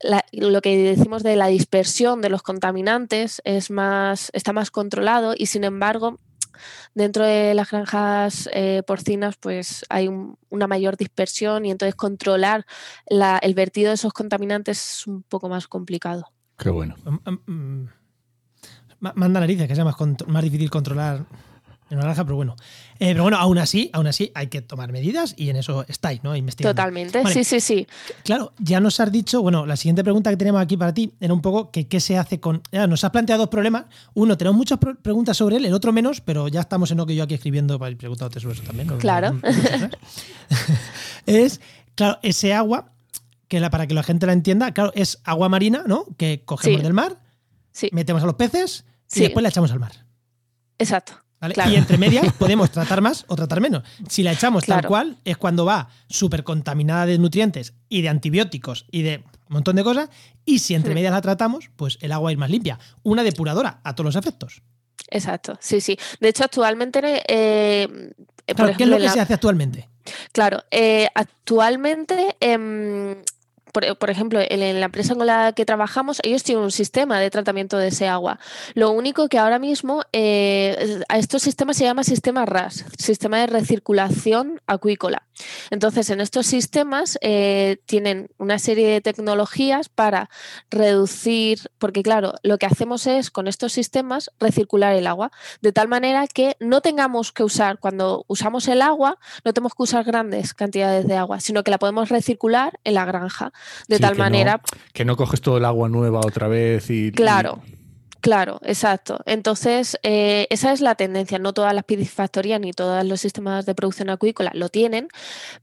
[0.00, 5.34] La- lo que decimos de la dispersión de los contaminantes es más, está más controlado
[5.36, 6.18] y sin embargo
[6.94, 12.64] dentro de las granjas eh, porcinas pues hay un- una mayor dispersión y entonces controlar
[13.08, 16.26] la- el vertido de esos contaminantes es un poco más complicado.
[16.58, 16.96] Qué bueno.
[17.46, 17.86] Mm.
[19.00, 19.94] Ma- Manda narices, que sea más,
[20.26, 21.24] más difícil controlar
[21.90, 22.56] en una granja, pero bueno.
[22.98, 26.24] Eh, pero bueno, aún así, aún así hay que tomar medidas y en eso estáis,
[26.24, 26.34] ¿no?
[26.34, 26.74] Investigando.
[26.74, 27.34] Totalmente, Vale.
[27.34, 27.86] sí, sí, sí.
[28.24, 31.34] Claro, ya nos has dicho, bueno, la siguiente pregunta que tenemos aquí para ti era
[31.34, 32.62] un poco que qué se hace con...
[32.72, 33.84] ya, nos has planteado dos problemas.
[34.14, 37.14] Uno, tenemos muchas preguntas sobre él, el otro menos, pero ya estamos en lo que
[37.14, 38.88] yo aquí escribiendo para ir preguntándote sobre eso también.
[38.88, 38.98] ¿no?
[38.98, 39.38] Claro.
[41.26, 41.60] Es,
[41.94, 42.92] claro, ese agua,
[43.48, 46.06] que la, para que la gente la entienda, claro, es agua marina, ¿no?
[46.16, 46.82] Que cogemos Sí.
[46.82, 47.18] del mar,
[47.74, 49.20] Sí, metemos a los peces y Sí.
[49.20, 49.92] después la echamos al mar.
[50.78, 51.14] exacto.
[51.40, 51.52] ¿vale?
[51.54, 51.72] Claro.
[51.72, 53.82] Y entre medias podemos tratar más o tratar menos.
[54.08, 58.86] Si la echamos tal cual, es cuando va súper contaminada de nutrientes y de antibióticos
[58.90, 60.08] y de un montón de cosas.
[60.46, 62.78] Y si entre medias la tratamos, pues el agua ir más limpia.
[63.02, 64.62] Una depuradora a todos los efectos.
[65.10, 65.98] Exacto, sí, sí.
[66.18, 68.12] De hecho, actualmente, eh,
[68.46, 69.90] eh, por ¿Qué es lo que la- se hace actualmente?
[70.32, 73.16] Claro, eh, actualmente, em,
[73.74, 77.18] por, por ejemplo, en, en la empresa con la que trabajamos, ellos tienen un sistema
[77.18, 78.38] de tratamiento de ese agua.
[78.74, 83.48] Lo único que ahora mismo eh, a estos sistemas se llama sistema RAS, sistema de
[83.48, 85.26] recirculación acuícola.
[85.70, 90.30] Entonces, en estos sistemas eh, tienen una serie de tecnologías para
[90.70, 95.88] reducir, porque claro, lo que hacemos es con estos sistemas recircular el agua, de tal
[95.88, 100.54] manera que no tengamos que usar, cuando usamos el agua, no tenemos que usar grandes
[100.54, 103.52] cantidades de agua, sino que la podemos recircular en la granja.
[103.88, 104.60] De Sí, tal que no- manera,
[104.92, 107.12] Que no coges todo el agua nueva otra vez y.
[107.12, 107.62] Claro.
[108.20, 109.20] Claro, exacto.
[109.26, 111.38] Entonces, eh, esa es la tendencia.
[111.38, 115.08] No todas las piscifactorías ni todos los sistemas de producción acuícola lo tienen,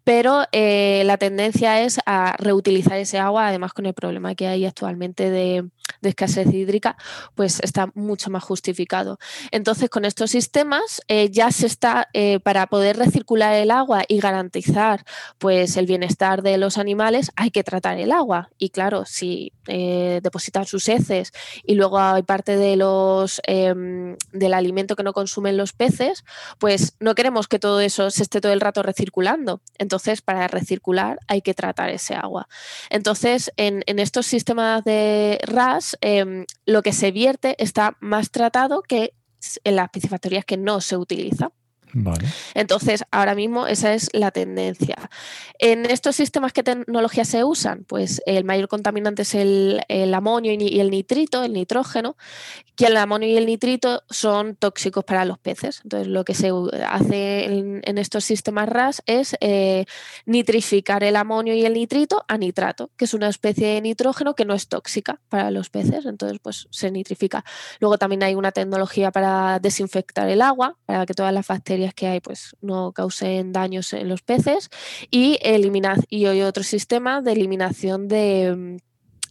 [0.04, 4.68] pero eh, la tendencia es a reutilizar ese agua, además con el problema que hay
[4.68, 5.66] actualmente de,
[6.02, 6.98] de escasez hídrica,
[7.36, 9.20] pues está mucho más justificado.
[9.52, 14.20] Entonces, con estos sistemas eh, ya se está, eh, para poder recircular el agua y
[14.20, 15.04] garantizar
[15.38, 18.50] pues el bienestar de los animales, hay que tratar el agua.
[18.58, 21.32] Y claro, si eh, depositan sus heces
[21.64, 26.24] y luego hay parte de los em, del alimento que no consumen los peces,
[26.58, 29.62] pues no queremos que todo eso se esté todo el rato recirculando.
[29.78, 32.48] Entonces, para recircular hay que tratar ese agua.
[32.90, 35.71] Entonces, en, estos sistemas de RAS,
[36.02, 39.14] em, lo que se vierte está más tratado que
[39.64, 41.52] en las piscifactorías que no se utiliza.
[42.54, 44.96] Entonces, ahora mismo esa es la tendencia.
[45.60, 47.84] En estos sistemas, ¿qué tecnologías se usan?
[47.86, 49.82] Pues el mayor contaminante es el,
[50.14, 52.16] amonio y el nitrito, el nitrógeno,
[52.76, 55.82] que el amonio y el nitrito son tóxicos para los peces.
[55.84, 56.52] Entonces, lo que se
[56.88, 59.86] hace en, en estos sistemas RAS es eh,
[60.26, 64.46] nitrificar el amonio y el nitrito a nitrato, que es una especie de nitrógeno que
[64.46, 66.06] no es tóxica para los peces.
[66.06, 67.44] Entonces, pues se nitrifica.
[67.80, 72.08] Luego también hay una tecnología para desinfectar el agua, para que todas las bacterias que
[72.08, 74.70] hay pues no causen daños en los peces
[75.10, 78.78] y eliminar y hay otro sistema de eliminación de mm,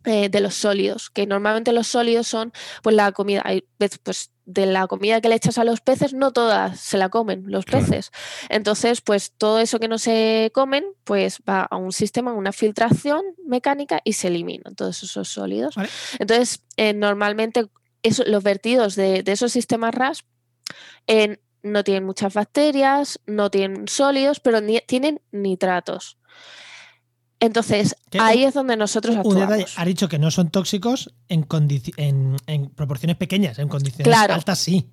[0.08, 4.64] eh, de los sólidos, que normalmente los sólidos son pues la comida, hay pues de
[4.66, 7.84] la comida que le echas a los peces, no todas se la comen los Claro.
[7.86, 8.10] peces.
[8.48, 13.20] Entonces, pues todo eso que no se comen, pues va a un sistema, una filtración
[13.46, 15.74] mecánica y se eliminan todos esos sólidos.
[15.76, 15.90] Vale.
[16.18, 17.66] Entonces, eh, normalmente
[18.02, 20.24] eso- los vertidos de, de esos sistemas RAS
[21.06, 26.18] en- no tienen muchas bacterias, no tienen sólidos, pero ni- tienen nitratos.
[27.38, 28.18] Entonces, ¿Qué?
[28.20, 29.78] ahí es donde nosotros Un detalle, actuamos.
[29.78, 34.34] has dicho que no son tóxicos en, condici- en, en proporciones pequeñas, en condiciones Claro.
[34.34, 34.90] altas sí.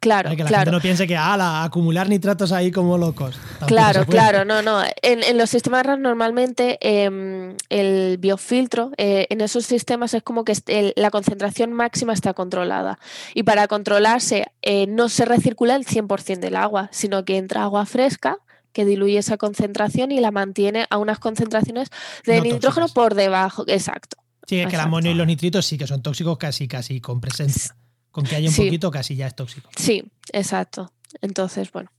[0.00, 0.60] Claro, Para que la claro.
[0.64, 3.34] gente no piense que ala, acumular nitratos ahí como locos.
[3.58, 4.82] Tampoco Claro, claro, no, no.
[5.02, 10.44] En, en los sistemas RAS normalmente em, el biofiltro, eh, en esos sistemas es como
[10.44, 12.98] que el- la concentración máxima está controlada.
[13.34, 17.86] Y para controlarse eh, no se recircula el 100% del agua, sino que entra agua
[17.86, 18.38] fresca
[18.72, 21.88] que diluye esa concentración y la mantiene a unas concentraciones
[22.26, 23.64] de No nitrógeno por debajo.
[23.66, 24.18] Exacto.
[24.46, 27.20] Sí, es que el amonio y los nitritos sí que son tóxicos casi, casi con
[27.20, 27.74] presencia.
[28.16, 28.64] Con que haya un Sí.
[28.64, 29.68] poquito casi ya es tóxico.
[29.76, 30.02] Sí,
[30.32, 30.90] exacto.
[31.20, 31.90] Entonces, bueno,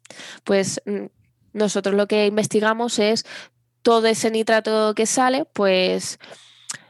[0.43, 1.06] pues mm,
[1.53, 3.23] nosotros lo que investigamos es
[3.84, 6.17] todo ese nitrato que sale, pues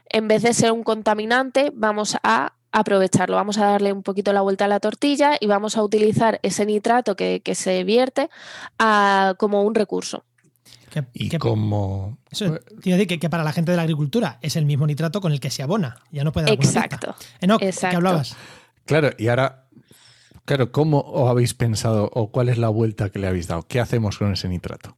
[0.08, 4.40] en vez de ser un contaminante, vamos a aprovecharlo, vamos a darle un poquito la
[4.40, 8.30] vuelta a la tortilla y vamos a utilizar ese nitrato que, que se vierte
[8.78, 10.24] a- como un recurso.
[10.90, 12.16] Que, Y que- como.
[12.30, 15.32] eso, decir que, que para la gente de la agricultura es el mismo nitrato con
[15.32, 16.00] el que se abona.
[16.10, 16.54] Ya no puede dar.
[16.54, 17.14] Exacto.
[17.42, 17.98] Enoch, ¿qué exacto.
[17.98, 18.34] hablabas?
[18.88, 19.68] Claro, y ahora
[20.48, 23.64] Claro, ¿cómo os habéis pensado o cuál es la vuelta que le habéis dado?
[23.68, 24.96] ¿Qué hacemos con ese nitrato?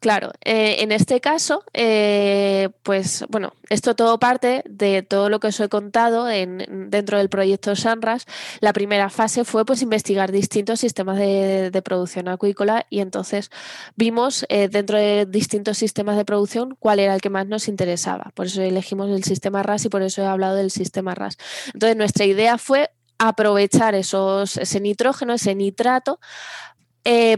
[0.00, 5.46] Claro, eh, en este caso, eh, pues bueno, esto todo parte de todo lo que
[5.46, 8.26] os he contado en, dentro del proyecto Sanras.
[8.60, 13.50] La primera fase fue pues investigar distintos sistemas de, producción acuícola y entonces
[13.96, 18.30] vimos eh, dentro de distintos sistemas de producción cuál era el que más nos interesaba.
[18.34, 21.38] Por eso elegimos el sistema RAS y por eso he hablado del sistema RAS.
[21.72, 22.90] Entonces nuestra idea fue
[23.28, 26.20] aprovechar esos, ese nitrógeno, ese nitrato,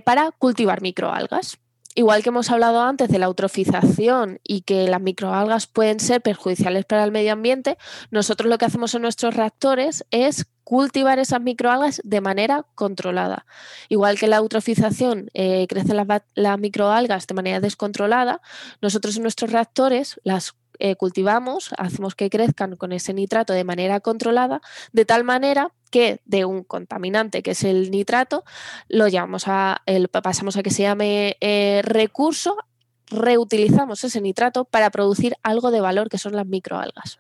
[0.05, 1.59] para cultivar microalgas.
[1.97, 6.85] Igual que hemos hablado antes de la eutrofización y que las microalgas pueden ser perjudiciales
[6.85, 7.79] para el medio ambiente,
[8.11, 13.47] nosotros lo que hacemos en nuestros reactores es cultivar esas microalgas de manera controlada.
[13.89, 18.41] Igual que la eutrofización eh, crecen las, las microalgas de manera descontrolada,
[18.83, 24.01] nosotros en nuestros reactores las eh, cultivamos, hacemos que crezcan con ese nitrato de manera
[24.01, 24.61] controlada,
[24.93, 28.45] de tal manera que de un contaminante que es el nitrato,
[28.89, 32.57] lo llamamos a, el, pasamos a que se llame eh, recurso,
[33.07, 37.19] reutilizamos ese nitrato para producir algo de valor que son las microalgas.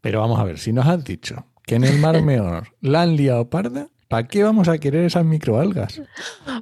[0.00, 3.16] Pero vamos a ver, si nos has dicho que en el Mar Menor la han
[3.16, 6.02] liado parda, ¿Para qué vamos a querer esas microalgas?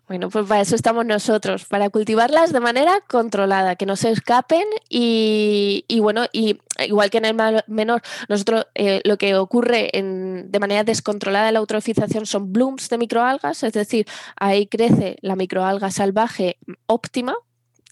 [0.07, 4.63] Bueno, pues para eso estamos nosotros, para cultivarlas de manera controlada, que no se escapen
[4.89, 10.85] y, bueno, y igual que en el menor, nosotros eh, lo que ocurre de manera
[10.85, 16.57] descontrolada en la eutrofización son blooms de microalgas, es decir, ahí crece la microalga salvaje
[16.87, 17.35] óptima,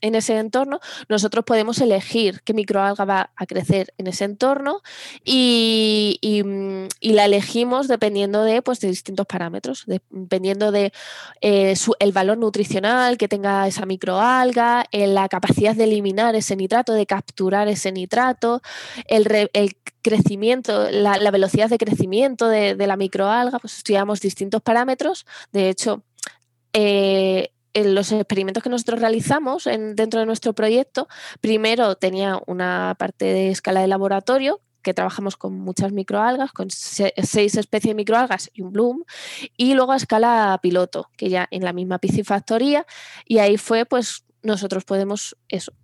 [0.00, 4.82] en ese entorno, nosotros podemos elegir qué microalga va a crecer en ese entorno
[5.24, 6.18] y,
[7.00, 10.92] la elegimos dependiendo de, pues, de distintos parámetros, dependiendo de
[11.40, 17.06] eh, el valor nutricional que tenga esa microalga, la capacidad de eliminar ese nitrato, de
[17.06, 18.62] capturar ese nitrato,
[19.06, 19.26] el,
[20.02, 25.26] crecimiento, la, velocidad de crecimiento de, la microalga, pues estudiamos distintos parámetros.
[25.52, 26.02] De hecho,
[26.72, 31.08] eh, en los experimentos que nosotros realizamos dentro de nuestro proyecto,
[31.40, 37.54] primero tenía una parte de escala de laboratorio que trabajamos con muchas microalgas, con seis
[37.54, 39.04] especies de microalgas y un bloom,
[39.56, 42.86] y luego a escala piloto, que ya en la misma piscifactoría,
[43.26, 45.36] y ahí fue pues nosotros podemos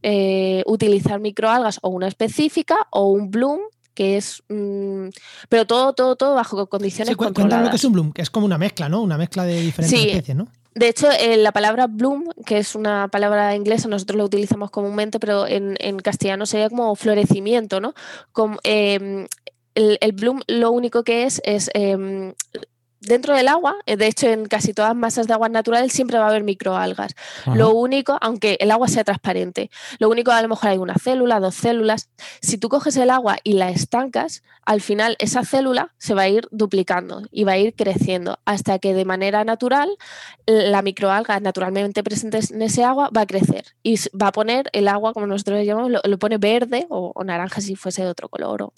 [0.03, 3.61] eh, utilizar microalgas o una específica o un bloom
[3.95, 5.09] que es mm,
[5.49, 7.65] pero todo todo todo bajo condiciones sí, controladas.
[7.65, 9.03] lo que es un bloom, que es como una mezcla, ¿no?
[9.03, 10.49] Una mezcla de diferentes especies, ¿no?
[10.75, 15.21] De hecho, eh, la palabra bloom, que es una palabra inglesa, nosotros la utilizamos comúnmente,
[15.21, 17.95] pero en, castellano sería como florecimiento, ¿no?
[18.33, 19.29] Como, em,
[19.75, 22.35] el, bloom lo único que es es em,
[23.07, 26.27] dentro del agua, eh, de hecho en casi todas masas de agua natural siempre va
[26.27, 27.15] a haber microalgas.
[27.55, 31.41] Lo único, aunque el agua sea transparente, lo único a lo mejor hay una célula,
[31.41, 32.11] dos células.
[32.41, 36.29] Si tú coges el agua y la estancas, al final esa célula se va a
[36.29, 39.97] ir duplicando y va a ir creciendo hasta que de manera natural
[40.47, 44.89] la microalga naturalmente presente en ese agua va a crecer y va a poner el
[44.89, 48.73] agua, como nosotros le llamamos, lo, pone verde o, naranja si fuese de otro color.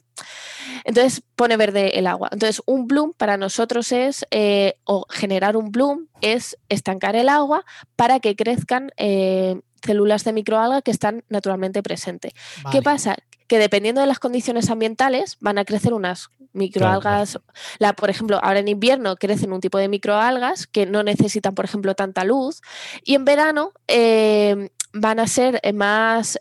[0.85, 2.29] Entonces pone verde el agua.
[2.33, 7.64] Entonces un bloom para nosotros es, eh, o generar un bloom es estancar el agua
[7.96, 12.33] para que crezcan eh, células de microalga que están naturalmente presentes.
[12.70, 13.16] ¿Qué pasa?
[13.46, 17.38] Que dependiendo de las condiciones ambientales van a crecer unas microalgas.
[17.79, 21.64] La, por ejemplo, ahora en invierno crecen un tipo de microalgas que no necesitan, por
[21.64, 22.61] ejemplo, tanta luz.
[23.05, 26.39] Y en verano eh, van a ser más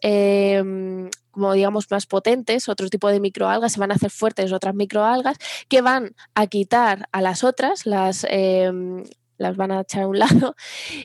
[1.36, 5.38] como digamos más potentes, otro tipo de microalgas, se van a hacer fuertes otras microalgas
[5.68, 9.04] que van a quitar a las otras, las, em,
[9.38, 10.56] las van a echar a un lado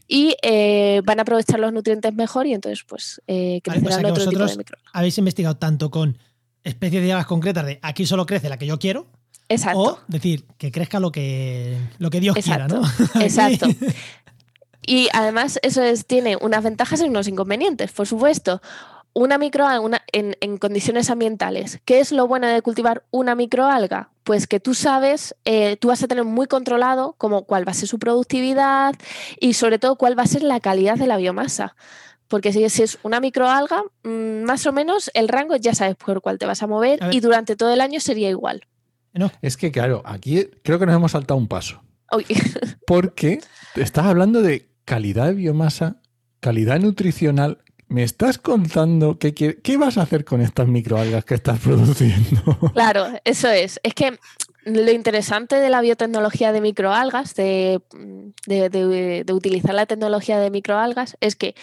[0.07, 4.47] y eh, van a aprovechar los nutrientes mejor y entonces pues eh, crecerán otro tipo
[4.47, 4.91] de microalgas.
[4.93, 6.17] Habéis investigado tanto con
[6.63, 9.09] especies de algas concretas de aquí solo crece la que yo quiero.
[9.49, 9.81] Exacto.
[9.81, 12.83] O decir, que crezca lo que, lo que Dios quiera, ¿no?
[13.21, 13.67] Exacto.
[14.91, 18.61] Y además eso es, tiene unas ventajas y unos inconvenientes, por supuesto
[19.13, 21.81] una microalga en, condiciones ambientales.
[21.85, 24.11] ¿Qué es lo bueno de cultivar una microalga?
[24.25, 27.75] Pues que tú sabes, eh, tú vas a tener muy controlado como cuál va a
[27.75, 28.95] ser su productividad
[29.41, 31.75] y sobre todo cuál va a ser la calidad de la biomasa.
[32.29, 36.39] Porque si, es una microalga, mm, más o menos el rango ya sabes por cuál
[36.39, 38.63] te vas a mover y durante todo el año sería igual.
[39.43, 41.83] Es que claro, aquí creo que nos hemos saltado un paso.
[42.87, 43.41] Porque
[43.75, 46.01] estás hablando de calidad de biomasa,
[46.41, 51.59] calidad nutricional, ¿Me estás contando qué, qué, vas a hacer con estas microalgas que estás
[51.65, 52.57] produciendo?
[52.73, 53.81] Claro, eso es.
[53.83, 54.17] Es que
[54.65, 57.81] lo interesante de la biotecnología de microalgas, de,
[58.47, 61.57] de, utilizar la tecnología de microalgas, es que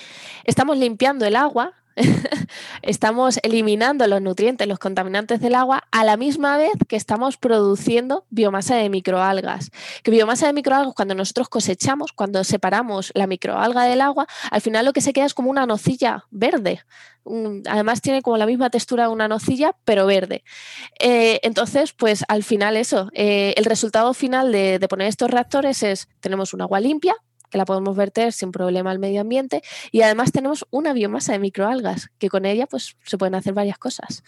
[0.43, 1.73] estamos limpiando el agua
[2.81, 8.25] estamos eliminando los nutrientes, los contaminantes del agua a la misma vez que estamos produciendo
[8.29, 9.71] biomasa de microalgas.
[10.03, 14.85] Que biomasa de microalgas, cuando nosotros cosechamos, cuando separamos la microalga del agua, al final
[14.85, 16.81] lo que se queda es como una nocilla verde.
[17.69, 20.43] Además tiene como la misma textura de una nocilla, pero verde.
[20.99, 25.83] Eh, entonces, pues al final eso, eh, el resultado final de, de poner estos reactores
[25.83, 27.15] es, tenemos un agua limpia,
[27.49, 31.39] que la podemos verter sin problema al medio ambiente y además tenemos una biomasa de
[31.39, 34.23] microalgas que con ella pues se pueden hacer varias cosas.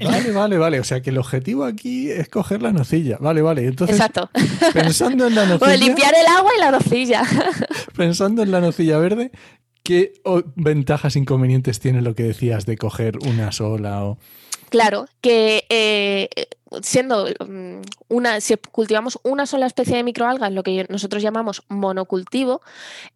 [0.00, 0.80] Vale, vale, vale.
[0.80, 3.18] O sea que el objetivo aquí es coger la nocilla.
[3.20, 3.66] Vale, vale.
[3.66, 4.30] Entonces, Exacto.
[4.72, 5.72] pensando en la nocilla.
[5.72, 7.22] O limpiar el agua y la nocilla.
[7.96, 9.32] Pensando en la nocilla verde,
[9.82, 10.12] ¿qué
[10.54, 14.18] ventajas, inconvenientes tiene lo que decías de coger una sola o.
[14.70, 16.28] Claro, que eh,
[16.82, 22.60] siendo mm, una, si cultivamos una sola especie de microalgas, lo que nosotros llamamos monocultivo,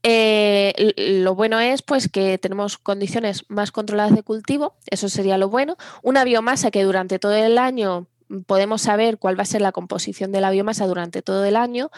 [0.02, 5.48] eh, lo bueno es pues que tenemos condiciones más controladas de cultivo, eso sería lo
[5.48, 8.06] bueno, una biomasa que durante todo el año
[8.46, 11.90] podemos saber cuál va a ser la composición de la biomasa durante todo el año,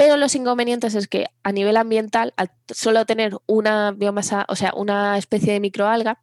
[0.00, 4.72] pero los inconvenientes es que a nivel ambiental, al solo tener una biomasa, o sea,
[4.74, 6.22] una especie de microalga,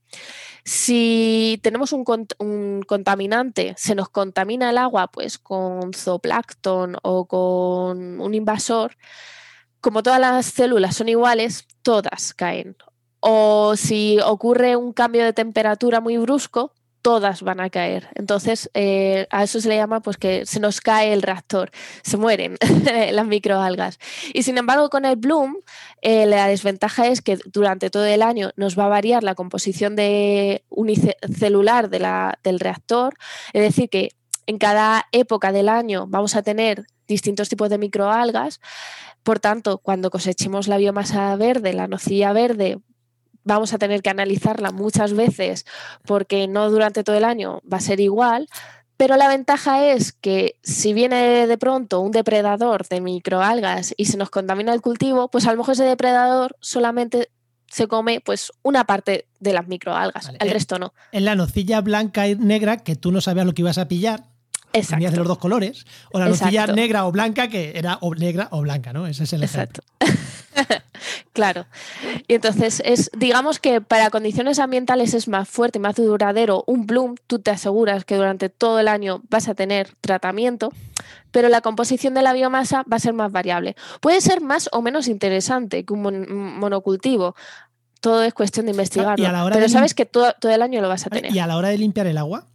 [0.65, 2.03] si tenemos un,
[2.87, 8.97] contaminante, se nos contamina el agua pues con zooplancton o con un invasor,
[9.79, 12.77] como todas las células son iguales, todas caen.
[13.19, 16.73] O si ocurre un cambio de temperatura muy brusco,
[17.08, 18.10] todas van a caer.
[18.15, 21.72] Entonces, eh, a eso se le llama pues que se nos cae el reactor,
[22.04, 22.58] se mueren
[23.13, 23.98] las microalgas.
[24.34, 25.56] Y sin embargo, con el bloom,
[26.02, 29.96] eh, la desventaja es que durante todo el año nos va a variar la composición
[29.96, 33.13] de unicelular de la, del reactor,
[33.54, 34.10] es decir, que
[34.46, 38.60] en cada época del año vamos a tener distintos tipos de microalgas.
[39.24, 42.80] Por tanto, cuando cosechemos la biomasa verde, la nocilla verde,
[43.47, 45.65] vamos a tener que analizarla muchas veces
[46.05, 48.47] porque no durante todo el año va a ser igual,
[48.97, 54.17] pero la ventaja es que si viene de pronto un depredador de microalgas y se
[54.17, 57.29] nos contamina el cultivo, pues a lo mejor ese depredador solamente
[57.69, 60.93] se come pues una parte de las microalgas, el resto no.
[61.12, 64.23] En la nocilla blanca y negra que tú no sabías lo que ibas a pillar,
[64.71, 65.86] Tenías de los dos colores.
[66.12, 69.07] O la nocilla negra o blanca, que era o negra o blanca, ¿no?
[69.07, 69.81] Ese es el Exacto.
[71.33, 71.65] claro.
[72.27, 76.63] Y entonces, es, digamos que para condiciones ambientales es más fuerte, más duradero.
[76.67, 80.71] Un bloom, tú te aseguras que durante todo el año vas a tener tratamiento,
[81.31, 83.75] pero la composición de la biomasa va a ser más variable.
[84.01, 87.36] Puede ser más o menos interesante que un monocultivo.
[87.99, 89.49] Todo es cuestión de investigarlo.
[89.51, 91.33] pero sabes que todo, todo el año lo vas a tener.
[91.33, 92.45] Y a la hora de limpiar el agua,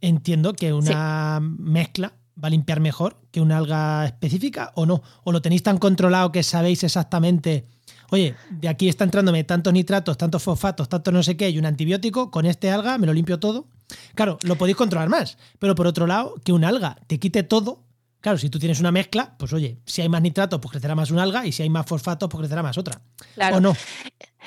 [0.00, 5.02] entiendo que una mezcla va a limpiar mejor que una alga específica o no.
[5.24, 7.66] O lo tenéis tan controlado que sabéis exactamente,
[8.10, 11.66] oye, de aquí está entrándome tantos nitratos, tantos fosfatos, tanto no sé qué, y un
[11.66, 13.66] antibiótico, con este alga me lo limpio todo.
[14.14, 15.38] Claro, lo podéis controlar más.
[15.58, 17.84] Pero por otro lado, que un alga te quite todo.
[18.20, 21.10] Claro, si tú tienes una mezcla, pues oye, si hay más nitratos, pues crecerá más
[21.10, 23.00] un alga, y si hay más fosfatos, pues crecerá más otra.
[23.34, 23.56] Claro.
[23.56, 23.76] ¿O no?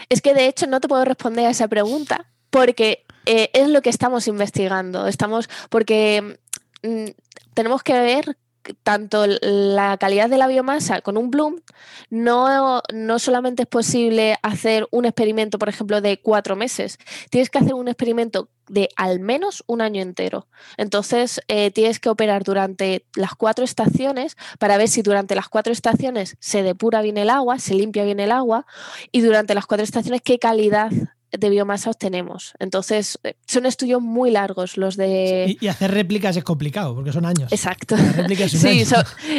[0.09, 3.81] Es que de hecho no te puedo responder a esa pregunta, porque eh, es lo
[3.81, 5.07] que estamos investigando.
[5.07, 6.39] Estamos, porque
[6.83, 7.05] mm,
[7.53, 8.37] tenemos que ver
[8.83, 11.61] tanto la calidad de la biomasa con un bloom,
[12.09, 16.97] no, no solamente es posible hacer un experimento, por ejemplo, de cuatro meses,
[17.29, 20.47] tienes que hacer un experimento de al menos un año entero.
[20.77, 25.73] Entonces, eh, tienes que operar durante las cuatro estaciones para ver si durante las cuatro
[25.73, 28.65] estaciones se depura bien el agua, se limpia bien el agua
[29.11, 30.91] y durante las cuatro estaciones qué calidad
[31.31, 32.53] de biomasa obtenemos.
[32.59, 35.57] Entonces, eh, son estudios muy largos los de...
[35.59, 37.51] y, hacer réplicas es complicado, porque son años.
[37.51, 37.95] Exacto.
[38.47, 38.83] sí,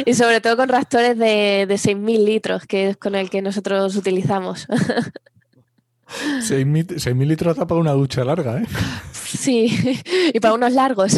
[0.05, 3.95] y sobre todo con reactores de, de 6.000 litros, que es con el que nosotros
[3.95, 4.67] utilizamos.
[6.41, 8.65] 6.000 litros para una ducha larga, ¿eh?
[9.11, 9.99] Sí,
[10.33, 11.17] y para unos largos.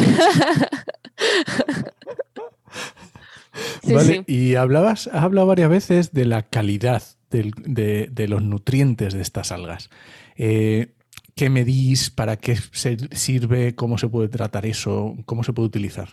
[3.84, 9.20] vale, y hablabas, has hablado varias veces de la calidad de, de, los nutrientes de
[9.20, 9.90] estas algas.
[10.36, 10.92] Eh,
[11.34, 12.10] ¿Qué medís?
[12.10, 12.56] ¿Para qué
[13.12, 13.74] sirve?
[13.74, 15.14] ¿Cómo se puede tratar eso?
[15.26, 16.08] ¿Cómo se puede utilizar?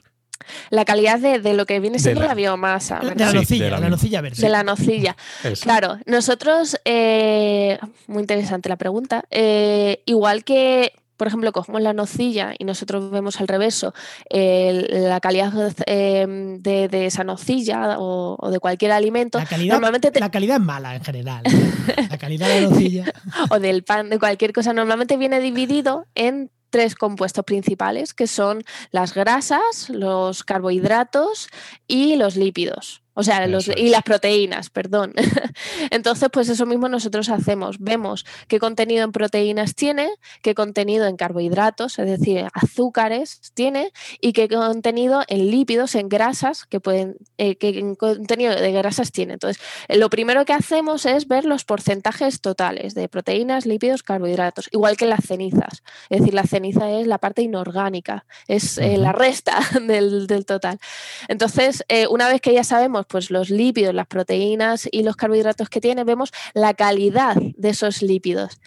[0.70, 3.00] La calidad de, lo que viene siendo la, biomasa.
[3.00, 4.42] De la nocilla, la, nocilla verde.
[4.42, 5.16] De la nocilla.
[5.62, 12.54] Claro, nosotros, eh, muy interesante la pregunta, eh, igual que por ejemplo, cogemos la nocilla
[12.58, 13.94] y nosotros vemos al reverso
[14.30, 15.54] la calidad
[15.86, 19.38] em, de, esa nocilla o, de cualquier alimento.
[19.38, 21.44] La calidad, normalmente la calidad es mala en general.
[22.10, 23.06] la calidad de la nocilla.
[23.50, 28.64] o del pan, de cualquier cosa, normalmente viene dividido en tres compuestos principales, que son
[28.90, 31.50] las grasas, los carbohidratos
[31.88, 33.03] y los lípidos.
[33.14, 35.14] O sea, los, y las proteínas, perdón.
[35.92, 37.78] Entonces, pues eso mismo nosotros hacemos.
[37.80, 40.10] Vemos qué contenido en proteínas tiene,
[40.42, 46.66] qué contenido en carbohidratos, es decir, azúcares tiene, y qué contenido en lípidos, en grasas,
[46.66, 49.34] que pueden, eh, qué contenido de grasas tiene.
[49.34, 54.70] Entonces, eh, lo primero que hacemos es ver los porcentajes totales de proteínas, lípidos, carbohidratos,
[54.72, 55.84] igual que las cenizas.
[56.10, 60.80] Es decir, la ceniza es la parte inorgánica, es eh, la resta del, del total.
[61.28, 65.70] Entonces, eh, una vez que ya sabemos pues, los lípidos, las proteínas y los carbohidratos
[65.70, 68.60] que tiene, vemos la calidad de esos lípidos,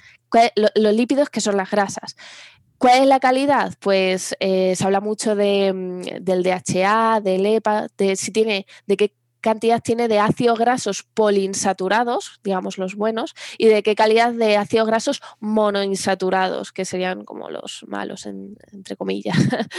[0.75, 2.17] los lípidos que son las grasas.
[2.79, 3.75] ¿Cuál es la calidad?
[3.81, 8.97] Pues eh, se habla mucho de, mm, del DHA, del EPA, de si tiene, de
[8.97, 9.15] qué
[9.47, 14.89] cantidad tiene de ácidos grasos poliinsaturados, digamos los buenos, y de qué calidad de ácidos
[14.89, 19.37] grasos monoinsaturados, que serían como los malos, en- entre comillas.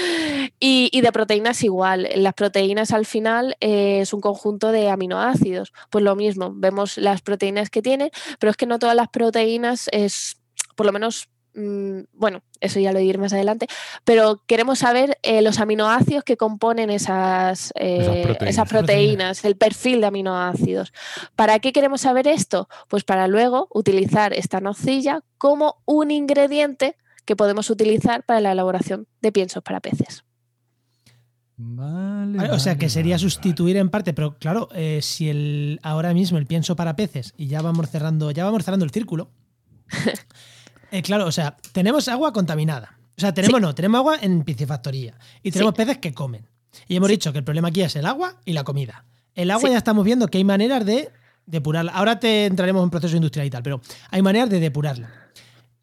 [0.60, 2.08] y, y de proteínas igual.
[2.16, 5.74] Las proteínas al final eh, es un conjunto de aminoácidos.
[5.90, 9.90] Pues lo mismo, vemos las proteínas que tiene, pero es que no todas las proteínas
[9.92, 10.38] es,
[10.78, 11.28] por lo menos,
[11.58, 13.68] mm, bueno, eso ya lo diré más adelante,
[14.04, 18.54] pero queremos saber eh, los aminoácidos que componen esas, eh, proteínas.
[18.54, 20.94] esas proteínas, el perfil de aminoácidos.
[21.36, 22.70] ¿Para qué queremos saber esto?
[22.88, 26.96] Pues para luego utilizar esta nocilla como un ingrediente
[27.26, 30.24] que podemos utilizar para la elaboración de piensos para peces.
[31.60, 35.80] Vale, Vale, o sea, que sería vale, sustituir en parte, pero claro, eh, si el
[35.82, 39.32] ahora mismo el pienso para peces y ya vamos cerrando, ya vamos cerrando el círculo.
[40.92, 42.98] eh, claro, o sea, tenemos agua contaminada.
[43.18, 45.78] O sea, tenemos no, tenemos agua en piscifactoría y tenemos Sí.
[45.78, 46.48] peces que comen.
[46.88, 49.06] Y hemos dicho que el problema aquí es el agua y la comida.
[49.34, 51.10] El agua ya estamos viendo que hay maneras de
[51.46, 51.92] depurarla.
[51.94, 53.82] Ahora te entraremos en proceso industrial y tal, pero
[54.12, 55.10] hay maneras de depurarla.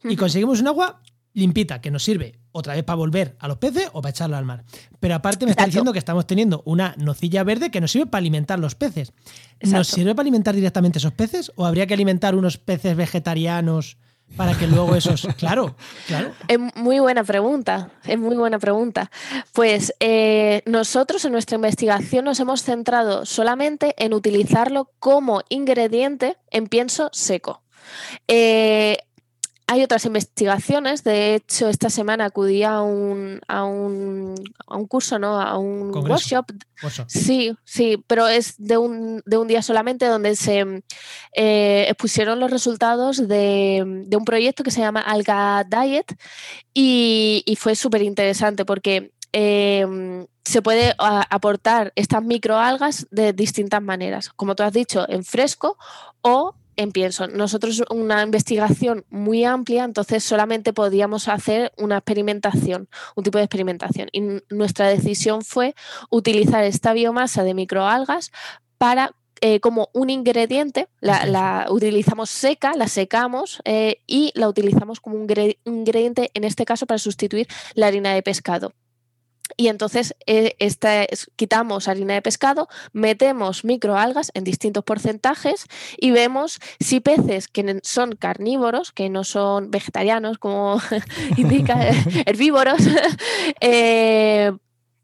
[0.04, 1.00] Y conseguimos un agua
[1.32, 4.44] limpita que nos sirve otra vez para volver a los peces o para echarlo al
[4.44, 4.62] mar.
[5.00, 5.70] Pero aparte me está Exacto.
[5.70, 9.12] diciendo que estamos teniendo una nocilla verde que nos sirve para alimentar los peces.
[9.60, 9.84] ¿Nos Exacto.
[9.96, 13.96] sirve para alimentar directamente esos peces o habría que alimentar unos peces vegetarianos
[14.36, 15.26] para que luego esos...
[15.36, 16.32] Claro, claro.
[16.48, 19.10] Es muy buena pregunta, es muy buena pregunta.
[19.52, 26.68] Pues eh, nosotros en nuestra investigación nos hemos centrado solamente en utilizarlo como ingrediente en
[26.68, 27.62] pienso seco.
[28.28, 28.98] Eh,
[29.66, 34.34] hay otras investigaciones, de hecho esta semana acudí a un, a un,
[34.66, 35.40] a un curso, ¿no?
[35.40, 36.46] a un workshop.
[37.06, 40.82] Sí, sí, pero es de un, de un día solamente donde se
[41.34, 46.14] eh, expusieron los resultados de, de un proyecto que se llama Alga Diet
[46.74, 54.30] y, y fue súper interesante porque eh, se puede aportar estas microalgas de distintas maneras,
[54.36, 55.78] como tú has dicho, en fresco
[56.20, 57.26] o en pienso.
[57.28, 64.08] Nosotros una investigación muy amplia, entonces solamente podíamos hacer una experimentación, un tipo de experimentación.
[64.12, 65.74] Y nuestra decisión fue
[66.10, 68.30] utilizar esta biomasa de microalgas
[68.78, 75.16] para eh, como un ingrediente, la, utilizamos seca, la secamos eh, y la utilizamos como
[75.16, 78.72] un ingre- ingrediente, en este caso para sustituir la harina de pescado.
[79.56, 85.66] Y entonces eh, esta es- quitamos harina de pescado, metemos microalgas en distintos porcentajes
[85.98, 90.80] y vemos si peces que son carnívoros, que no son vegetarianos, como
[91.36, 91.76] indica,
[92.26, 92.78] herbívoros,
[93.60, 94.52] eh,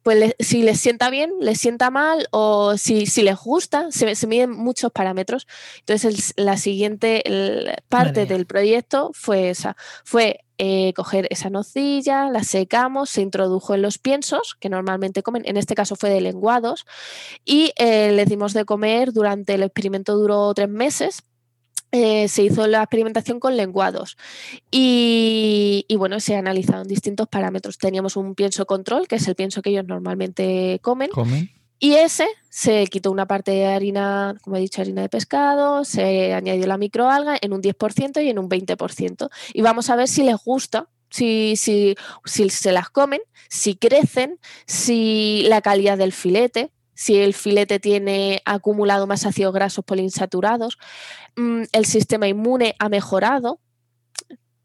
[0.03, 4.15] pues le- si les sienta bien, les sienta mal o si, si les gusta, se,
[4.15, 5.47] se miden muchos parámetros.
[5.81, 12.29] Entonces el- la siguiente el- parte del proyecto fue esa, fue eh, coger esa nocilla,
[12.29, 16.21] la secamos, se introdujo en los piensos que normalmente comen, en este caso fue de
[16.21, 16.85] lenguados,
[17.47, 21.23] y eh, les dimos de comer durante el experimento duró tres meses.
[21.93, 24.17] Eh, se hizo la experimentación con lenguados
[24.71, 27.79] y, y, bueno, se analizaron distintos parámetros.
[27.79, 31.51] Teníamos un pienso control, que es el pienso que ellos normalmente comen, ¿Comen?
[31.81, 36.35] y ese se quitó una parte de harina, como he dicho, harina de pescado, se
[36.35, 39.31] añadió la microalga en un 10% y en un 20%.
[39.55, 44.39] Y vamos a ver si les gusta, si, si, si se las comen, si crecen,
[44.67, 46.71] si la calidad del filete,
[47.01, 50.77] si el filete tiene acumulado más ácidos grasos poliinsaturados,
[51.35, 53.59] mm, el sistema inmune ha mejorado.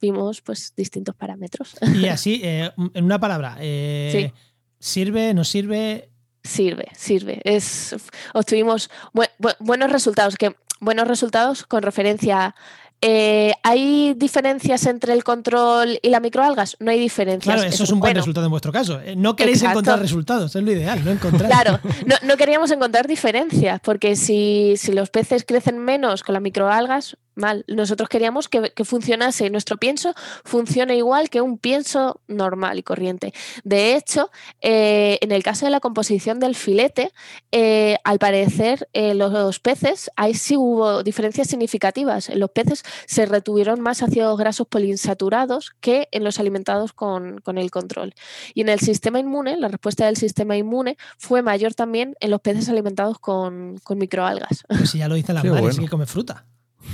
[0.01, 1.75] Vimos pues distintos parámetros.
[1.93, 4.33] Y así, eh, en una palabra, eh, Sí.
[4.79, 6.09] ¿sirve, no sirve?
[6.43, 7.39] Sirve, sirve.
[7.45, 7.95] Es,
[8.33, 12.53] obtuvimos bue- bu- buenos resultados, que buenos resultados con referencia.
[13.01, 16.75] Eh, ¿Hay diferencias entre el control y la microalgas?
[16.79, 17.55] No hay diferencias.
[17.55, 18.21] Claro, eso es un buen bueno.
[18.21, 18.99] resultado en vuestro caso.
[19.01, 19.79] Eh, No queréis Exacto.
[19.79, 21.49] encontrar resultados, es lo ideal, no encontrar.
[21.49, 26.41] Claro, no, no queríamos encontrar diferencias, porque si, si los peces crecen menos con las
[26.41, 27.65] microalgas, mal.
[27.67, 30.13] Nosotros queríamos que, funcionase, nuestro pienso
[30.43, 33.33] funcione igual que un pienso normal y corriente.
[33.63, 34.31] De hecho,
[34.61, 37.11] eh, en el caso de la composición del filete,
[37.51, 42.29] eh, al parecer eh, los, peces, ahí sí hubo diferencias significativas.
[42.29, 47.71] En los peces se retuvieron más ácidos grasos poliinsaturados que en los alimentados con, el
[47.71, 48.13] control.
[48.53, 52.41] Y en el sistema inmune, la respuesta del sistema inmune fue mayor también en los
[52.41, 54.63] peces alimentados con, microalgas.
[54.67, 56.45] Pues si ya lo dice la madre, que come fruta.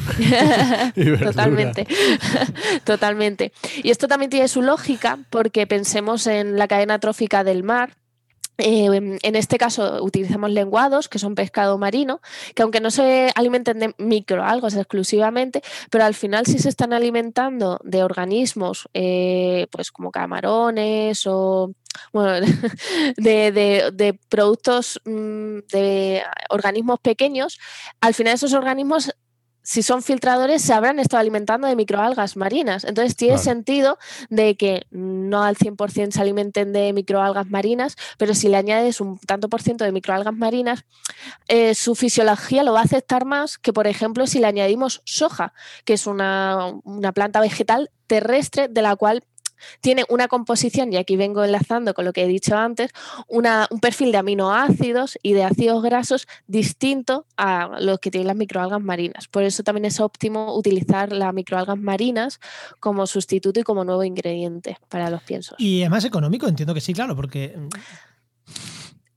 [1.24, 1.88] Totalmente.
[2.84, 3.52] Totalmente.
[3.84, 7.96] Y esto también tiene su lógica porque pensemos en la cadena trófica del mar.
[8.58, 12.22] Eh, en este caso utilizamos lenguados, que son pescado marino,
[12.54, 17.80] que aunque no se alimenten de microalgas exclusivamente, pero al final sí se están alimentando
[17.84, 21.74] de organismos, eh, pues como camarones o
[22.14, 22.46] bueno,
[23.18, 27.60] de, productos mm, de organismos pequeños,
[28.00, 29.12] al final esos organismos
[29.64, 32.84] si son filtradores, se habrán estado alimentando de microalgas marinas.
[32.84, 33.97] Entonces tiene sentido
[34.30, 39.20] de que no al 100% se alimenten de microalgas marinas, pero si le añades un
[39.20, 40.86] tanto por ciento de microalgas marinas,
[41.47, 45.53] eh, su fisiología lo va a aceptar más que, por ejemplo, si le añadimos soja,
[45.86, 49.24] que es una, una planta vegetal terrestre de la cual
[49.82, 52.91] tiene una composición, y aquí vengo enlazando con lo que he dicho antes,
[53.28, 58.82] un perfil de aminoácidos y de ácidos grasos distinto a los que tienen las microalgas
[58.82, 59.28] marinas.
[59.28, 62.39] Por eso también es óptimo utilizar las microalgas marinas
[62.80, 65.55] como sustituto y como nuevo ingrediente para los piensos.
[65.59, 67.55] Y es más económico, entiendo que sí, claro, porque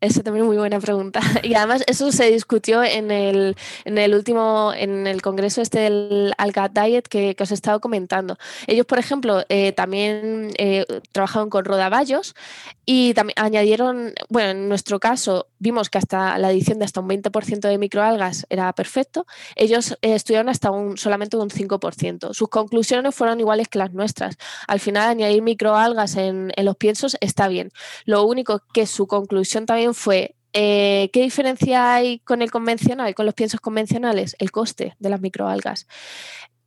[0.04, 1.20] esa también es muy buena pregunta.
[1.42, 6.32] Y además eso se discutió en el, en el último, en el congreso este del
[6.38, 8.38] Alga Diet que, os he estado comentando.
[8.66, 12.34] Ellos, por ejemplo, eh, también eh, trabajaron con rodaballos
[12.86, 17.08] y también añadieron, bueno, en nuestro caso vimos que hasta la adición de hasta un
[17.08, 19.26] 20% de microalgas era perfecto.
[19.56, 22.34] Ellos eh, estudiaron hasta un, solamente un 5%.
[22.34, 24.36] Sus conclusiones fueron iguales que las nuestras.
[24.66, 27.70] Al final, añadir microalgas en, en los piensos está bien.
[28.04, 33.26] Lo único que su conclusión también fue eh, ¿Qué diferencia hay con el convencional, con
[33.26, 34.36] los piensos convencionales?
[34.38, 35.88] El coste de las microalgas.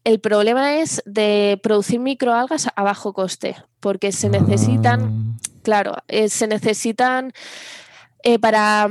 [0.03, 5.47] El problema es de producir microalgas a bajo coste, porque se necesitan, ah.
[5.63, 7.31] claro, eh, se necesitan
[8.23, 8.89] eh, para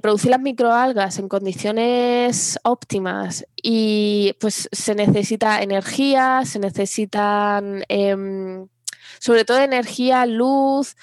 [0.00, 8.68] producir las microalgas en condiciones óptimas y pues se necesita energía, se necesitan em,
[9.18, 10.94] sobre todo energía, luz,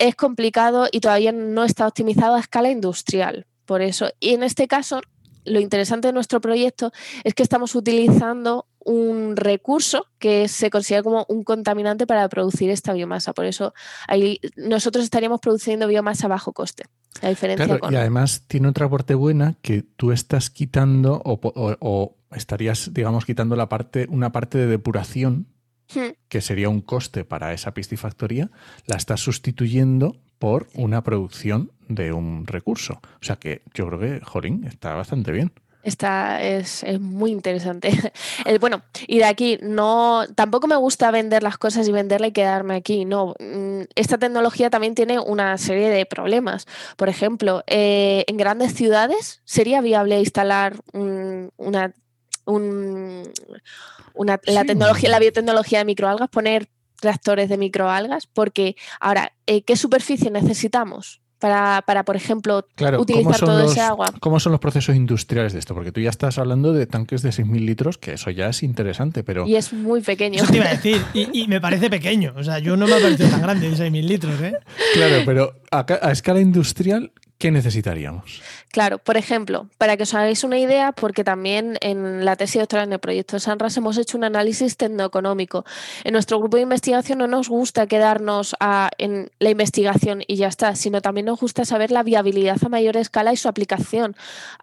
[0.00, 3.46] es complicado y todavía no está optimizado a escala industrial.
[3.66, 5.02] Por eso, y en este caso,
[5.44, 6.90] lo interesante de nuestro proyecto
[7.22, 12.94] es que estamos utilizando un recurso que se considera como un contaminante para producir esta
[12.94, 13.34] biomasa.
[13.34, 13.74] Por eso
[14.08, 16.84] ahí nosotros estaríamos produciendo biomasa a bajo coste.
[17.20, 21.38] La diferencia Y además tiene otra parte buena que tú estás quitando o,
[21.80, 25.46] o estarías, digamos, quitando la parte, una parte de depuración
[26.28, 28.50] Que sería un coste para esa piscifactoría,
[28.86, 33.00] la estás sustituyendo por una producción de un recurso.
[33.20, 35.52] O sea que yo creo que, Jorín, está bastante bien.
[35.82, 37.90] Está, es, muy interesante.
[38.60, 42.74] bueno, y de aquí, no, tampoco me gusta vender las cosas y venderla y quedarme
[42.74, 43.06] aquí.
[43.06, 46.66] No, mm, esta tecnología también tiene una serie de problemas.
[46.96, 51.94] Por ejemplo, eh, en grandes ciudades sería viable instalar una,
[52.44, 53.22] un,
[54.16, 56.68] la tecnología, la biotecnología de microalgas, poner
[57.00, 61.20] reactores de microalgas, porque ahora, eh, ¿qué superficie necesitamos?
[61.38, 62.66] Para, por ejemplo,
[62.98, 64.12] utilizar todo ese agua.
[64.20, 65.72] ¿Cómo son los procesos industriales de esto?
[65.72, 69.24] Porque tú ya estás hablando de tanques de 6.000 litros, que eso ya es interesante,
[69.24, 69.46] pero...
[69.46, 70.42] Y es muy pequeño.
[70.42, 72.34] Eso te iba a decir, y, me parece pequeño.
[72.36, 74.52] O sea, yo no me ha parecido tan grande 6.000 litros, ¿eh?
[74.92, 78.42] Claro, pero a escala industrial, ¿qué necesitaríamos?
[78.72, 82.86] Claro, por ejemplo, para que os hagáis una idea, porque también en la tesis doctoral
[82.86, 85.64] en el proyecto Sanras hemos hecho un análisis tecnoeconómico.
[86.04, 88.54] En nuestro grupo de investigación no nos gusta quedarnos
[88.98, 92.96] en la investigación y ya está, sino también nos gusta saber la viabilidad a mayor
[92.96, 94.14] escala y su aplicación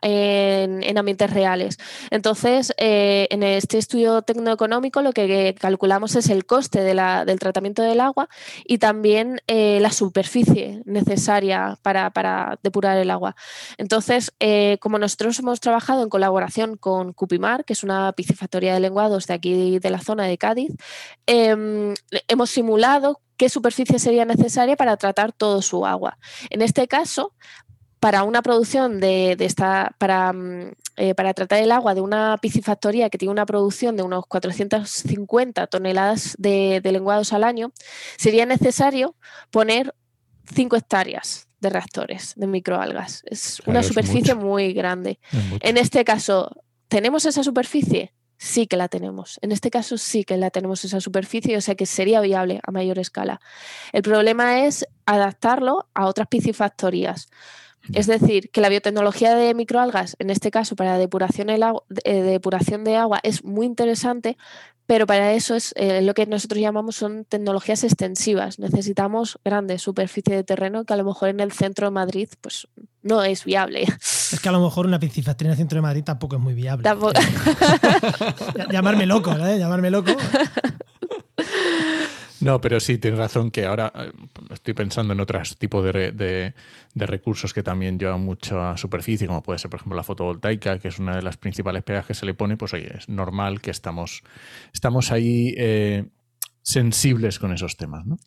[0.01, 1.77] en, ambientes reales.
[2.09, 7.99] Entonces, eh, en este estudio tecnoeconómico lo que calculamos es el coste del tratamiento del
[7.99, 8.29] agua
[8.65, 13.35] y también eh, la superficie necesaria para, para depurar el agua.
[13.77, 18.75] Entonces, entonces, eh, como nosotros hemos trabajado en colaboración con Cupimar, que es una piscifactoría
[18.75, 20.71] de lenguados de aquí de la zona de Cádiz,
[21.25, 21.95] em,
[22.27, 26.19] hemos simulado qué superficie sería necesaria para tratar todo su agua.
[26.51, 27.33] En este caso,
[27.99, 33.09] para una producción de, esta, para, mm, eh, para, tratar el agua de una piscifactoría
[33.09, 37.71] que tiene una producción de unos 450 toneladas de, de lenguados al año,
[38.15, 39.15] sería necesario
[39.49, 39.95] poner
[40.53, 43.23] 5 hectáreas de reactores de microalgas.
[43.25, 45.19] Es una superficie muy grande.
[45.61, 46.51] En este caso,
[46.87, 48.13] ¿tenemos esa superficie?
[48.37, 49.39] sí que la tenemos.
[49.41, 52.71] En este caso sí que la tenemos esa superficie, o sea que sería viable a
[52.71, 53.41] mayor escala.
[53.91, 57.29] El problema es adaptarlo a otras piscifactorías.
[57.93, 62.21] Es decir, que la biotecnología de microalgas, en este caso para depuración, el agua, eh,
[62.21, 64.37] depuración de agua, es muy interesante,
[64.87, 68.57] pero para eso es eh, lo que nosotros llamamos son tecnologías extensivas.
[68.57, 72.67] Necesitamos grandes superficie de terreno que a lo mejor en el centro de Madrid pues
[73.03, 73.83] no es viable.
[73.83, 76.53] Es que a lo mejor una piscifactoría en el centro de Madrid tampoco es muy
[76.53, 76.83] viable.
[76.83, 77.19] Tampoco.
[78.71, 79.59] Llamarme loco, ¿eh?
[79.59, 80.11] Llamarme loco.
[82.41, 84.11] No, pero sí, tienes razón que ahora eh,
[84.51, 86.53] estoy pensando en otros tipos de, de,
[87.05, 90.99] recursos que también llevan mucha superficie, como puede ser, por ejemplo, la fotovoltaica, que es
[90.99, 94.23] una de las principales pegas que se le pone, pues oye, es normal que estamos,
[94.73, 96.05] estamos ahí eh,
[96.61, 98.17] sensibles con esos temas, ¿no?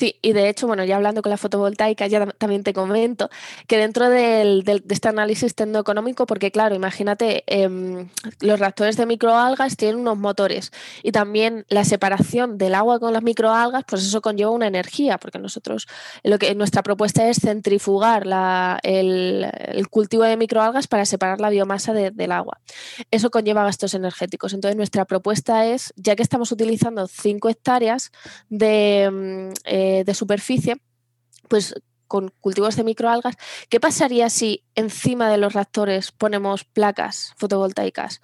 [0.00, 3.28] Sí, y de hecho, bueno, ya hablando con la fotovoltaica, ya también te comento
[3.66, 8.08] que dentro del, de este análisis tecnoeconómico, porque claro, imagínate, em,
[8.40, 10.72] los reactores de microalgas tienen unos motores
[11.02, 15.38] y también la separación del agua con las microalgas, pues eso conlleva una energía, porque
[15.38, 15.86] nosotros,
[16.22, 18.22] lo que nuestra propuesta es centrifugar
[18.82, 22.58] el, cultivo de microalgas para separar la biomasa del agua.
[23.10, 24.54] Eso conlleva gastos energéticos.
[24.54, 28.12] Entonces, nuestra propuesta es, ya que estamos utilizando 5 hectáreas
[28.48, 29.02] de...
[29.02, 30.80] Em, eh, de, superficie,
[31.48, 31.74] pues
[32.06, 33.36] con cultivos de microalgas,
[33.68, 38.20] ¿qué pasaría si encima de los reactores ponemos placas fotovoltaicas?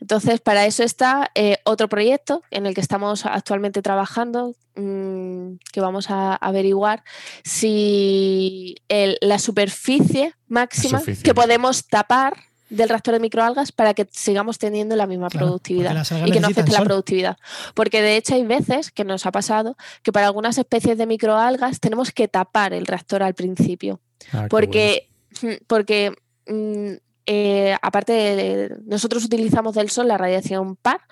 [0.00, 5.80] Entonces, para eso está eh, otro proyecto en el que estamos actualmente trabajando, mm, que
[5.82, 7.04] vamos a averiguar
[7.44, 8.76] si
[9.20, 15.06] la superficie máxima que podemos tapar del reactor de microalgas para que sigamos teniendo la
[15.06, 17.38] misma productividad y que no afecte la productividad.
[17.74, 21.80] Porque de hecho hay veces que nos ha pasado que para algunas especies de microalgas
[21.80, 24.00] tenemos que tapar el reactor al principio.
[24.32, 25.08] Ah, porque,
[25.66, 26.12] porque
[26.46, 26.94] mm,
[27.30, 31.02] eh, aparte, de, nosotros utilizamos del sol la radiación PAR,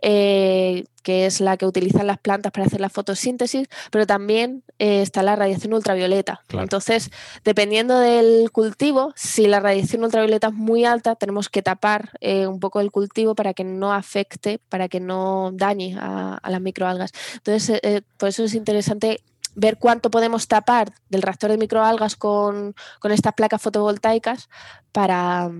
[0.00, 5.02] eh, que es la que utilizan las plantas para hacer la fotosíntesis, pero también eh,
[5.02, 6.44] está la radiación ultravioleta.
[6.50, 7.10] Entonces,
[7.42, 12.80] dependiendo del cultivo, si la radiación ultravioleta es muy alta, tenemos que tapar un poco
[12.80, 17.10] el cultivo para que no afecte, para que no dañe a, a las microalgas.
[17.34, 17.80] Entonces,
[18.16, 19.24] por eso es interesante
[19.54, 22.74] ver cuánto podemos tapar del reactor de microalgas con,
[23.10, 24.48] estas placas fotovoltaicas
[24.92, 25.50] para,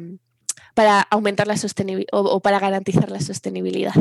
[0.74, 3.94] para aumentar la sostenibilidad o, para garantizar la sostenibilidad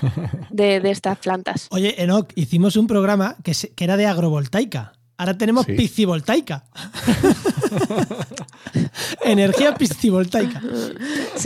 [0.50, 1.68] de, estas plantas.
[1.70, 4.92] Oye, Enoch, hicimos un programa que, que era de agrovoltaica.
[5.20, 6.64] Ahora tenemos piscivoltaica.
[9.22, 10.62] Energía piscivoltaica.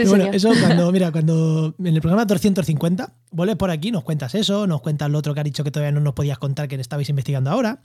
[0.06, 4.68] bueno, eso cuando, mira, cuando en el programa 250 vuelves por aquí, nos cuentas eso,
[4.68, 7.08] nos cuentas lo otro que ha dicho que todavía no nos podías contar que estabais
[7.08, 7.80] investigando ahora.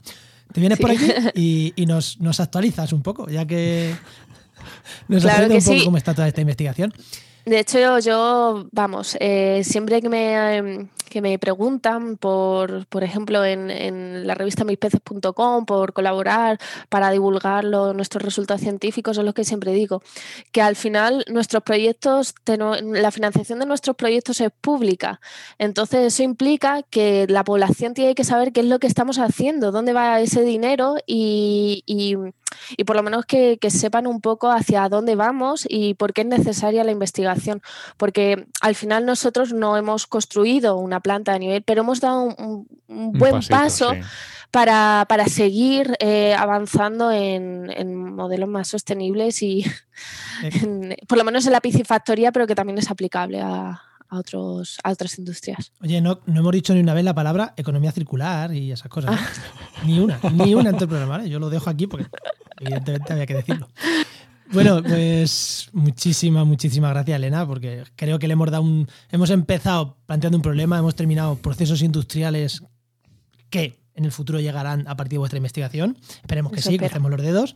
[0.52, 1.10] Te vienes por aquí
[1.74, 3.92] y, nos, actualizas un poco, ya que
[5.08, 6.94] nos claro un poco cómo está toda esta investigación.
[7.44, 13.44] De hecho, yo, vamos, eh, siempre que me, em, que me preguntan por, por ejemplo,
[13.44, 16.58] en, en la revista mispeces.com, por colaborar
[16.88, 20.02] para divulgar nuestros resultados científicos, es lo que siempre digo,
[20.52, 25.20] que al final nuestros proyectos, la financiación de nuestros proyectos es pública.
[25.58, 29.72] Entonces, eso implica que la población tiene que saber qué es lo que estamos haciendo,
[29.72, 32.16] dónde va ese dinero y, y,
[32.76, 36.22] y por lo menos que, que sepan un poco hacia dónde vamos y por qué
[36.22, 37.62] es necesaria la investigación.
[37.96, 42.66] Porque al final nosotros no hemos construido una planta a nivel, pero hemos dado un,
[43.12, 43.92] buen paso
[44.50, 49.64] para, seguir eh, avanzando en, modelos más sostenibles y
[51.08, 53.80] por lo menos en la piscifactoría, pero que también es aplicable a,
[54.10, 55.72] otros, a otras industrias.
[55.82, 59.16] Oye, no, no, hemos dicho ni una vez la palabra economía circular y esas cosas.
[59.16, 59.84] Ah.
[59.84, 61.24] Ni una, ni una en todo el programa.
[61.26, 62.06] Yo lo dejo aquí porque
[62.60, 63.68] evidentemente había que decirlo.
[64.52, 68.88] Bueno, pues muchísimas, muchísimas gracias, Elena, porque creo que le hemos dado un.
[69.10, 72.62] Hemos empezado planteando un problema, hemos terminado procesos industriales
[73.48, 75.96] que en el futuro llegarán a partir de vuestra investigación.
[76.22, 77.54] Esperemos que sí, que hacemos los dedos.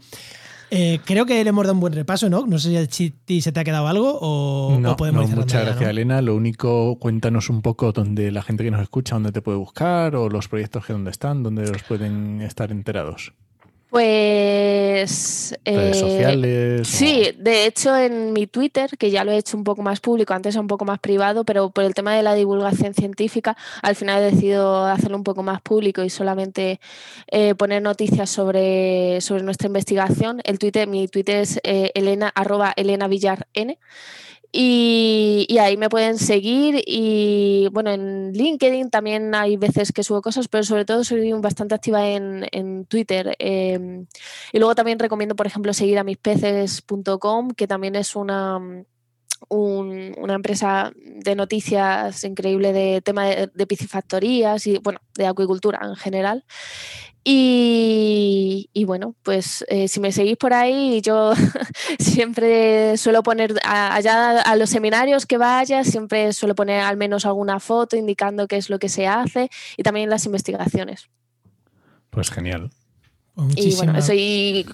[0.70, 2.46] Eh, creo que le hemos dado un buen repaso, ¿no?
[2.46, 6.22] No sé si se te ha quedado algo o, no, podemos no, Muchas gracias, Elena.
[6.22, 10.16] Lo único, cuéntanos un poco dónde la gente que nos escucha, dónde te puede buscar
[10.16, 13.32] o los proyectos que dónde están, dónde los pueden estar enterados.
[13.94, 14.94] Pues.
[15.04, 16.88] Redes eh, sociales.
[16.88, 20.34] Sí, de hecho, en mi Twitter, que ya lo he hecho un poco más público,
[20.34, 23.94] antes era un poco más privado, pero por el tema de la divulgación científica, al
[23.94, 26.80] final he decidido hacerlo un poco más público y solamente
[27.28, 30.40] eh, poner noticias sobre, sobre nuestra investigación.
[30.42, 33.78] El Twitter, mi Twitter es eh, elena, arroba Elena Villar N.
[34.56, 40.46] Y, ahí me pueden seguir y bueno, en LinkedIn también hay veces que subo cosas,
[40.46, 43.34] pero sobre todo soy bastante activa en, Twitter.
[43.40, 44.06] Em,
[44.52, 48.60] y luego también recomiendo, por ejemplo, seguir a mispeces.com, que también es una,
[49.48, 56.44] una empresa de noticias increíble de tema de, piscifactorías y bueno, de acuicultura en general.
[57.26, 61.32] Y, bueno, pues eh, si me seguís por ahí, yo
[61.98, 67.60] siempre suelo poner, allá a los seminarios que vaya, siempre suelo poner al menos alguna
[67.60, 69.48] foto indicando qué es lo que se hace
[69.78, 71.08] y también las investigaciones.
[72.10, 72.70] Pues genial.
[73.34, 74.66] Pues y bueno, eso y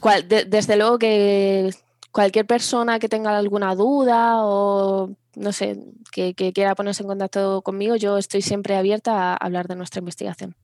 [0.46, 1.72] desde luego que
[2.13, 5.79] cualquier persona que tenga alguna duda o no sé,
[6.11, 10.57] que, quiera ponerse en contacto conmigo, yo estoy siempre abierta a hablar de nuestra investigación.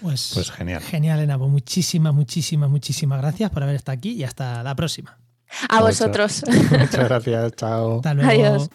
[0.00, 0.80] Pues, pues genial.
[0.80, 1.48] Genial, Enabo.
[1.48, 5.18] Muchísimas, muchísimas, muchísimas gracias por haber estado aquí y hasta la próxima.
[5.68, 6.42] A vosotros.
[6.70, 7.52] Muchas gracias.
[7.56, 7.96] Chao.
[7.96, 8.30] Hasta luego.
[8.30, 8.70] Adiós.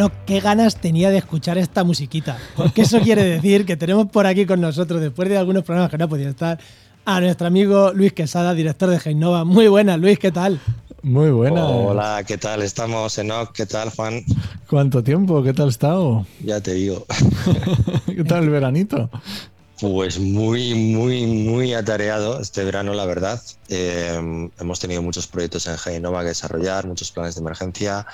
[0.00, 2.38] No, qué ganas tenía de escuchar esta musiquita.
[2.56, 5.98] Porque eso quiere decir que tenemos por aquí con nosotros, después de algunos programas que
[5.98, 6.58] no ha podido estar,
[7.04, 9.44] a nuestro amigo Luis Quesada, director de Genova.
[9.44, 10.58] Muy buenas, Luis, ¿qué tal?
[11.02, 11.64] Muy buenas.
[11.66, 12.62] Hola, ¿qué tal?
[12.62, 14.24] Estamos, Enoch, ¿qué tal, Juan?
[14.70, 15.42] ¿Cuánto tiempo?
[15.42, 16.26] ¿Qué tal has estado?
[16.42, 17.04] Ya te digo.
[18.06, 19.10] ¿Qué tal el veranito?
[19.82, 23.40] Pues muy, muy, muy atareado este verano, la verdad.
[23.68, 28.06] Eh, hemos tenido muchos proyectos en Genova que desarrollar, muchos planes de emergencia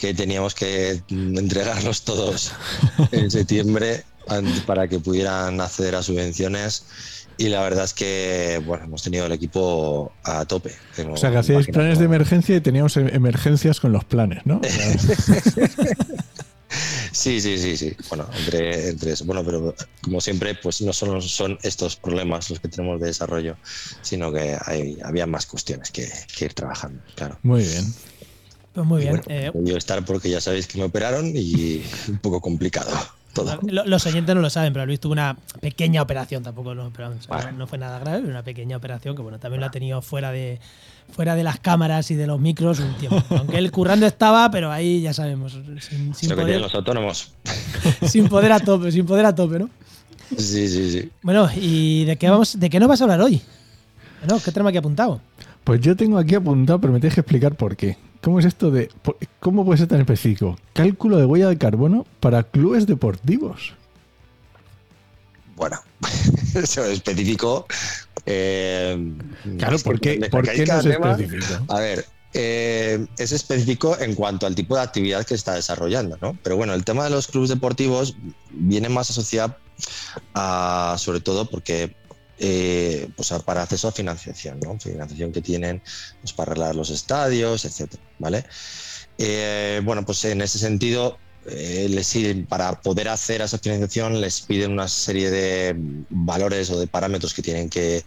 [0.00, 2.52] que teníamos que entregarlos todos
[3.12, 4.04] en septiembre
[4.66, 6.84] para que pudieran acceder a subvenciones
[7.36, 10.72] y la verdad es que bueno, hemos tenido el equipo a tope.
[11.10, 14.60] o sea, que hacíais planes de emergencia y teníamos em, emergencias con los planes, ¿no?
[17.12, 17.96] sí, sí, sí, sí.
[18.08, 19.24] Bueno, entre, entre eso.
[19.24, 23.56] Bueno, pero como siempre, pues no solo son estos problemas los que tenemos de desarrollo,
[24.02, 27.38] sino que hay, había más cuestiones que, que ir trabajando, claro.
[27.42, 27.92] Muy bien.
[28.72, 29.20] Pues muy bien.
[29.24, 32.90] Bueno, eh, estar porque ya sabéis que me operaron y un poco complicado.
[33.32, 33.60] Todo.
[33.62, 36.90] Los oyentes no lo saben, pero Luis tuvo una pequeña operación, tampoco no,
[37.56, 40.58] no fue nada grave, una pequeña operación que bueno, también lo ha tenido fuera de
[41.12, 43.22] fuera de las cámaras y de los micros un tiempo.
[43.30, 45.58] Aunque él currando estaba, pero ahí ya sabemos.
[45.80, 47.32] Sin, sin poder, que los autónomos.
[48.08, 49.70] sin poder a tope, sin poder a tope, ¿no?
[50.36, 51.10] Sí, sí, sí.
[51.22, 53.40] Bueno, ¿y de qué vamos, de qué nos vas a hablar hoy?
[54.24, 55.20] Bueno, ¿Qué tema aquí apuntado?
[55.64, 57.96] Pues yo tengo aquí apuntado, pero me tienes que explicar por qué.
[58.22, 58.90] ¿Cómo es esto de...
[59.40, 60.58] ¿Cómo puede ser tan específico?
[60.74, 63.74] Cálculo de huella de carbono para clubes deportivos.
[65.56, 65.80] Bueno,
[66.54, 67.66] eso es específico.
[68.26, 69.14] Eh,
[69.58, 71.64] claro, ¿por qué, ¿por qué no es específico?
[71.68, 76.16] A ver, eh, es específico en cuanto al tipo de actividad que se está desarrollando,
[76.20, 76.36] ¿no?
[76.42, 78.16] Pero bueno, el tema de los clubes deportivos
[78.50, 79.56] viene más asociado
[80.34, 81.96] a, sobre todo porque
[82.42, 84.80] eh, pues para acceso a financiación, ¿no?
[84.80, 85.82] financiación que tienen
[86.22, 88.46] pues, para arreglar los estadios, etcétera, ¿vale?
[89.18, 94.88] Eh, bueno, pues en ese sentido, eh, para poder hacer esa financiación les piden una
[94.88, 95.76] serie de
[96.08, 98.04] valores o de parámetros que tienen que,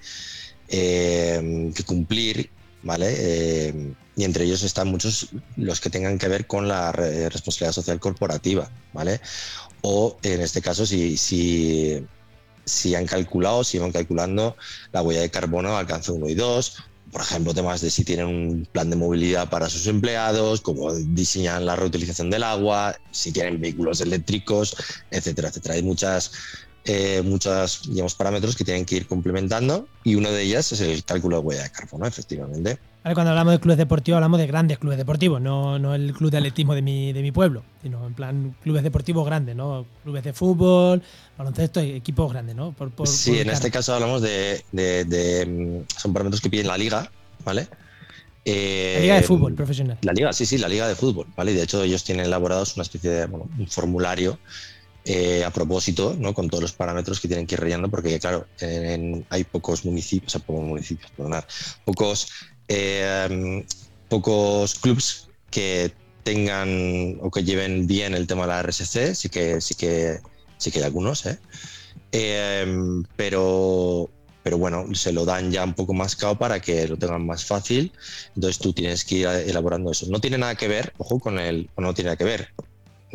[0.67, 2.49] que cumplir,
[2.81, 3.93] ¿vale?
[4.15, 8.69] y entre ellos están muchos los que tengan que ver con la responsabilidad social corporativa,
[8.93, 9.21] ¿vale?
[9.81, 11.17] O en este caso, si
[12.65, 14.55] si han calculado, si van calculando
[14.91, 16.77] la huella de carbono alcance 1 y 2,
[17.11, 21.65] por ejemplo, temas de si tienen un plan de movilidad para sus empleados, cómo diseñan
[21.65, 24.75] la reutilización del agua, si tienen vehículos eléctricos,
[25.11, 25.75] etcétera, etcétera.
[25.75, 26.31] Hay muchas,
[26.85, 27.81] eh, muchos
[28.17, 31.63] parámetros que tienen que ir complementando y uno de ellas es el cálculo de huella
[31.63, 32.79] de carbono, efectivamente
[33.13, 36.37] cuando hablamos de clubes deportivos hablamos de grandes clubes deportivos, no, no el club de
[36.37, 39.85] atletismo de mi, de mi pueblo, sino en plan clubes deportivos grandes, ¿no?
[40.03, 41.01] Clubes de fútbol,
[41.37, 42.73] baloncesto, equipos grandes, ¿no?
[43.03, 47.11] sí, en este caso hablamos de, mm, Son parámetros que piden la liga,
[47.43, 47.67] ¿vale?
[48.45, 49.97] la liga de eh, fútbol profesional.
[50.01, 51.53] La liga, sí, sí, la liga de fútbol, ¿vale?
[51.53, 54.37] De hecho, ellos tienen elaborados una especie de bueno, un formulario
[55.05, 56.33] eh, a propósito, ¿no?
[56.33, 58.47] con todos los parámetros que tienen que ir rellenando, porque claro,
[59.29, 61.45] hay pocos municipios, o sea, pocos municipios, perdonar,
[61.83, 62.29] pocos
[62.67, 63.65] eh,
[64.09, 65.93] pocos clubs que
[66.23, 70.19] tengan o que lleven bien el tema de la RSC, sí que, sí que,
[70.57, 71.39] sí que hay algunos, ¿eh?
[72.11, 74.09] Em, pero,
[74.43, 77.45] pero bueno, se lo dan ya un poco más cao para que lo tengan más
[77.45, 77.91] fácil.
[78.35, 80.05] Entonces tú tienes que ir elaborando eso.
[80.09, 82.49] No tiene nada que ver, ojo, con el, no tiene nada que ver.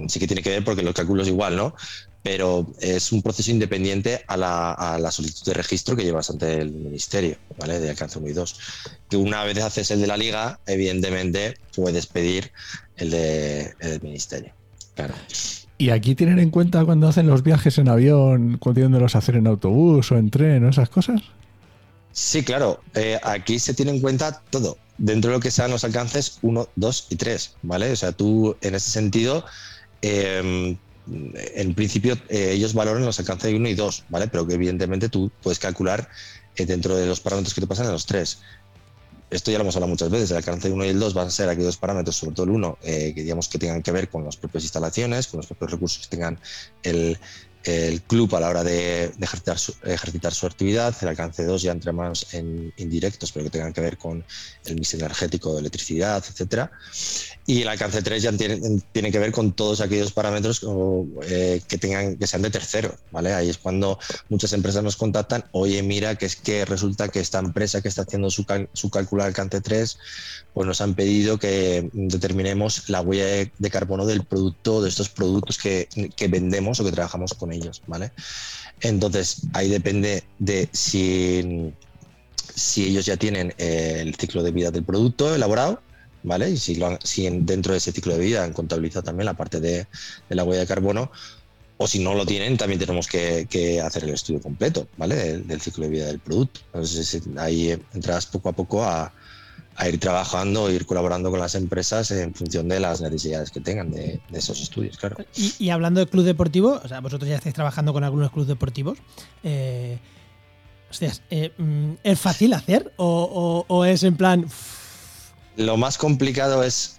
[0.09, 1.75] Sí que tiene que ver porque los cálculos igual, ¿no?
[2.23, 7.37] Pero es un proceso independiente a la, solicitud de registro que llevas ante el ministerio,
[7.59, 7.79] ¿vale?
[7.81, 8.59] De alcance 1 y 2.
[9.09, 12.53] Que una vez haces el de la liga, evidentemente puedes pedir
[12.97, 14.53] el, de, del ministerio.
[14.95, 15.15] Claro.
[15.79, 19.15] Y aquí tienen en cuenta cuando hacen los viajes en avión, cuando tienen de los
[19.15, 21.23] hacer en autobús o en tren o esas cosas.
[22.13, 22.81] Sí, claro.
[22.95, 24.77] Eh, aquí se tiene en cuenta todo.
[24.99, 27.93] Dentro de lo que sean los alcances 1, 2 y 3, ¿vale?
[27.93, 29.45] O sea, tú en ese sentido,
[30.03, 30.77] em,
[31.55, 34.29] en principio eh, ellos valoran los alcances 1 y 2, ¿vale?
[34.29, 36.09] Pero que evidentemente tú puedes calcular
[36.57, 38.39] eh, dentro de los parámetros que te pasan en los 3
[39.31, 41.31] esto ya lo hemos hablado muchas veces, el alcance 1 y el 2 van a
[41.31, 44.39] ser aquellos parámetros, sobre todo el 1, que digamos que tengan que ver con las
[44.39, 46.41] propias instalaciones, con los propios recursos que tengan
[46.83, 47.19] el,
[47.65, 50.95] el club a la hora de, ejercitar, su, ejercitar, su, actividad.
[51.03, 54.25] El alcance 2 ya entra más en indirectos, pero que tengan que ver con
[54.65, 56.71] el mix energético de electricidad, etcétera.
[57.49, 58.61] Y el alcance 3 ya tiene,
[58.93, 60.61] tiene que ver con todos aquellos parámetros
[61.23, 63.33] eh, que tengan que sean de tercero, ¿vale?
[63.33, 67.39] Ahí es cuando muchas empresas nos contactan, oye, mira, que es que resulta que esta
[67.39, 68.45] empresa que está haciendo su,
[68.75, 69.99] su cálculo de alcance 3,
[70.53, 75.09] pues nos han pedido que determinemos la huella de, de carbono del producto, de estos
[75.09, 78.13] productos que, que vendemos o que trabajamos con ellos, ¿vale?
[78.83, 81.73] Entonces, ahí depende de si,
[82.55, 85.81] si ellos ya tienen el ciclo de vida del producto elaborado,
[86.23, 86.51] ¿vale?
[86.51, 89.61] Y si, lo si dentro de ese ciclo de vida han contabilizado también la parte
[89.61, 89.87] de,
[90.29, 91.11] de la huella de carbono,
[91.79, 95.39] o si no lo tienen, también tenemos que, hacer el estudio completo, ¿vale?
[95.39, 96.61] Del, ciclo de vida del producto.
[96.67, 99.13] Entonces, ahí entras poco a poco a,
[99.87, 104.21] ir trabajando, ir colaborando con las empresas en función de las necesidades que tengan de,
[104.33, 105.17] esos estudios, claro.
[105.37, 108.99] Y, hablando de club deportivo, o sea, vosotros ya estáis trabajando con algunos clubes deportivos.
[109.45, 109.99] Eh,
[110.91, 111.53] hostias, eh,
[112.03, 114.47] ¿es fácil hacer o es en plan...
[115.59, 116.99] Lo más complicado es,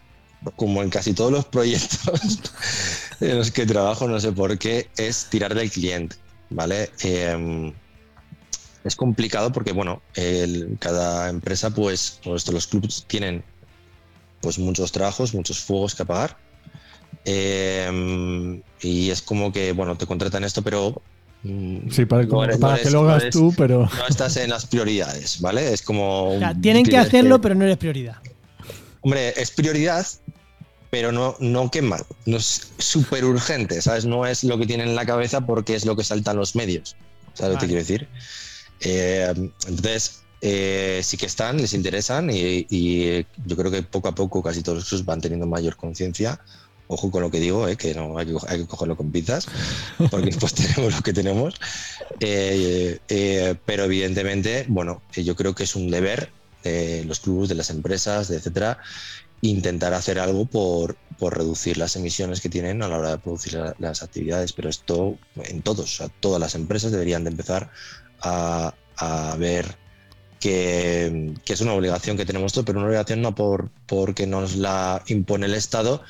[0.55, 2.39] como en casi todos los proyectos
[3.19, 6.15] en los que trabajo, no sé por qué, es tirar del cliente,
[6.49, 6.91] ¿vale?
[7.03, 7.73] Eh,
[8.83, 13.43] es complicado porque, bueno, el, cada empresa, pues, pues los clubes tienen
[14.41, 16.37] pues muchos trabajos, muchos fuegos que apagar.
[17.25, 21.01] Eh, y es como que, bueno, te contratan esto, pero...
[21.43, 23.79] Mm, sí, para, no eres, para no eres, que lo hagas tú, pero...
[23.81, 25.73] No estás en las prioridades, ¿vale?
[25.73, 26.35] Es como...
[26.35, 28.17] O sea, tienen que hacerlo, pero no eres prioridad.
[29.01, 30.05] Hombre, es prioridad,
[30.89, 34.05] pero no, no quema, no es súper urgente, ¿sabes?
[34.05, 36.95] No es lo que tienen en la cabeza porque es lo que saltan los medios,
[37.33, 37.53] ¿sabes vale.
[37.53, 38.07] lo que quiero decir?
[38.81, 44.15] Eh, entonces, eh, sí que están, les interesan y, y, yo creo que poco a
[44.15, 46.39] poco casi todos clubes van teniendo mayor conciencia.
[46.91, 49.45] Ojo con lo que digo, eh, que no hay que, hay que, cogerlo con pinzas,
[50.09, 51.53] porque después tenemos lo que tenemos.
[52.19, 56.31] Eh, eh, pero evidentemente, bueno, yo creo que es un deber
[56.63, 58.79] de los clubes, de las empresas, de etcétera,
[59.41, 63.53] intentar hacer algo por, por, reducir las emisiones que tienen a la hora de producir
[63.53, 64.53] la, las actividades.
[64.53, 67.71] Pero esto en todos, o sea, todas las empresas deberían de empezar
[68.21, 69.77] a, a ver
[70.39, 74.55] que, que, es una obligación que tenemos todos, pero una obligación no por porque nos
[74.55, 76.03] la impone el Estado,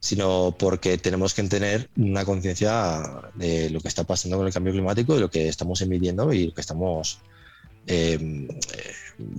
[0.00, 3.02] sino porque tenemos que tener una conciencia
[3.34, 6.48] de lo que está pasando con el cambio climático, de lo que estamos emitiendo y
[6.48, 7.20] lo que estamos
[7.86, 8.48] eh,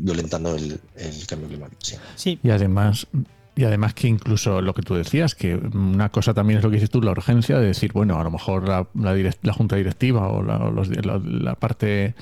[0.03, 1.79] violentando el, el, cambio climático.
[1.83, 1.95] Sí.
[2.15, 2.39] sí.
[2.43, 3.07] Y además,
[3.55, 6.75] y además que incluso lo que tú decías, que una cosa también es lo que
[6.75, 9.75] dices tú, la urgencia de decir, bueno, a lo mejor la, la, direct, la junta
[9.75, 12.15] directiva o la, los, la, la parte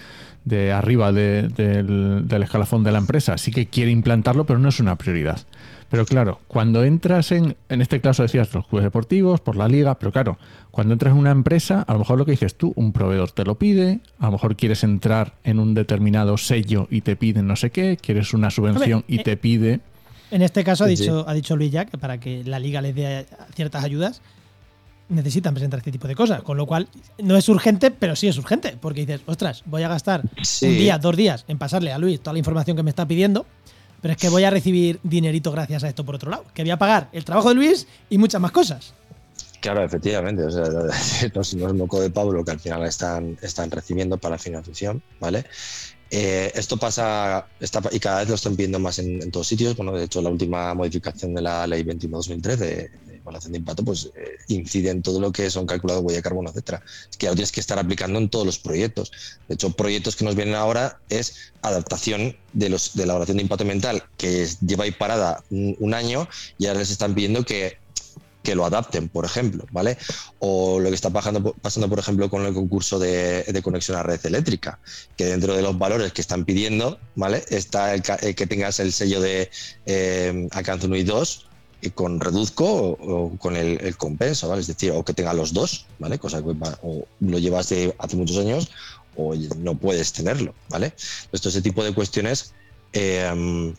[0.45, 4.69] de arriba de, del, del, escalafón de la empresa sí que quiere implantarlo, pero no
[4.69, 5.39] es una prioridad.
[5.89, 9.97] Pero claro, cuando entras en, en este caso decías los clubes deportivos, por la liga,
[9.97, 10.38] pero claro,
[10.71, 13.43] cuando entras en una empresa, a lo mejor lo que dices tú, un proveedor te
[13.43, 17.55] lo pide, a lo mejor quieres entrar en un determinado sello y te piden no
[17.55, 19.82] sé qué, quieres una subvención y te pide...
[20.32, 22.95] En este caso ha dicho, ha dicho Luis Jack que para que la liga les
[22.95, 23.25] dé
[23.55, 24.21] ciertas ayudas
[25.09, 28.38] necesitan presentar este tipo de cosas, con lo cual no es urgente, pero sí es
[28.38, 30.67] urgente, porque dices, ostras, voy a gastar sí.
[30.67, 33.45] un día, dos días en pasarle a Luis toda la información que me está pidiendo,
[34.01, 36.71] pero es que voy a recibir dinerito gracias a esto por otro lado, que voy
[36.71, 38.93] a pagar el trabajo de Luis y muchas más cosas.
[39.61, 40.63] Claro, efectivamente, o sea,
[41.36, 45.45] no, es moco de Pablo que al final están, están recibiendo para financiación, ¿vale?
[46.12, 47.47] Eh, esto pasa
[47.91, 49.76] y cada vez lo están pidiendo más en, todos sitios.
[49.76, 54.10] Bueno, de hecho, la última modificación de la ley 21-2003 de, evaluación de impacto pues,
[54.16, 56.82] eh, incide en todo lo que son calculados huella de carbono, etcétera.
[57.10, 59.12] Es que lo tienes que estar aplicando en todos los proyectos.
[59.47, 63.43] De hecho, proyectos que nos vienen ahora es adaptación de, los, de la evaluación de
[63.43, 67.78] impacto ambiental que lleva ahí parada un, un año y ahora les están pidiendo que
[68.49, 69.95] que lo adapten, por ejemplo, ¿vale?
[70.39, 74.19] O lo que está pasando, pasando por ejemplo, con el concurso de, conexión a red
[74.25, 74.79] eléctrica,
[75.15, 77.43] que dentro de los valores que están pidiendo, ¿vale?
[77.49, 79.51] Está el, el que tengas el sello de
[79.85, 81.45] eh, alcance 1 y 2
[81.81, 84.61] y con reduzco o, con el, compenso, ¿vale?
[84.61, 86.17] Es decir, o que tenga los dos, ¿vale?
[86.17, 88.71] Cosa que o lo llevas de hace muchos años
[89.15, 90.93] o no puedes tenerlo, ¿vale?
[91.31, 92.55] Esto, ese tipo de cuestiones
[92.93, 93.71] eh,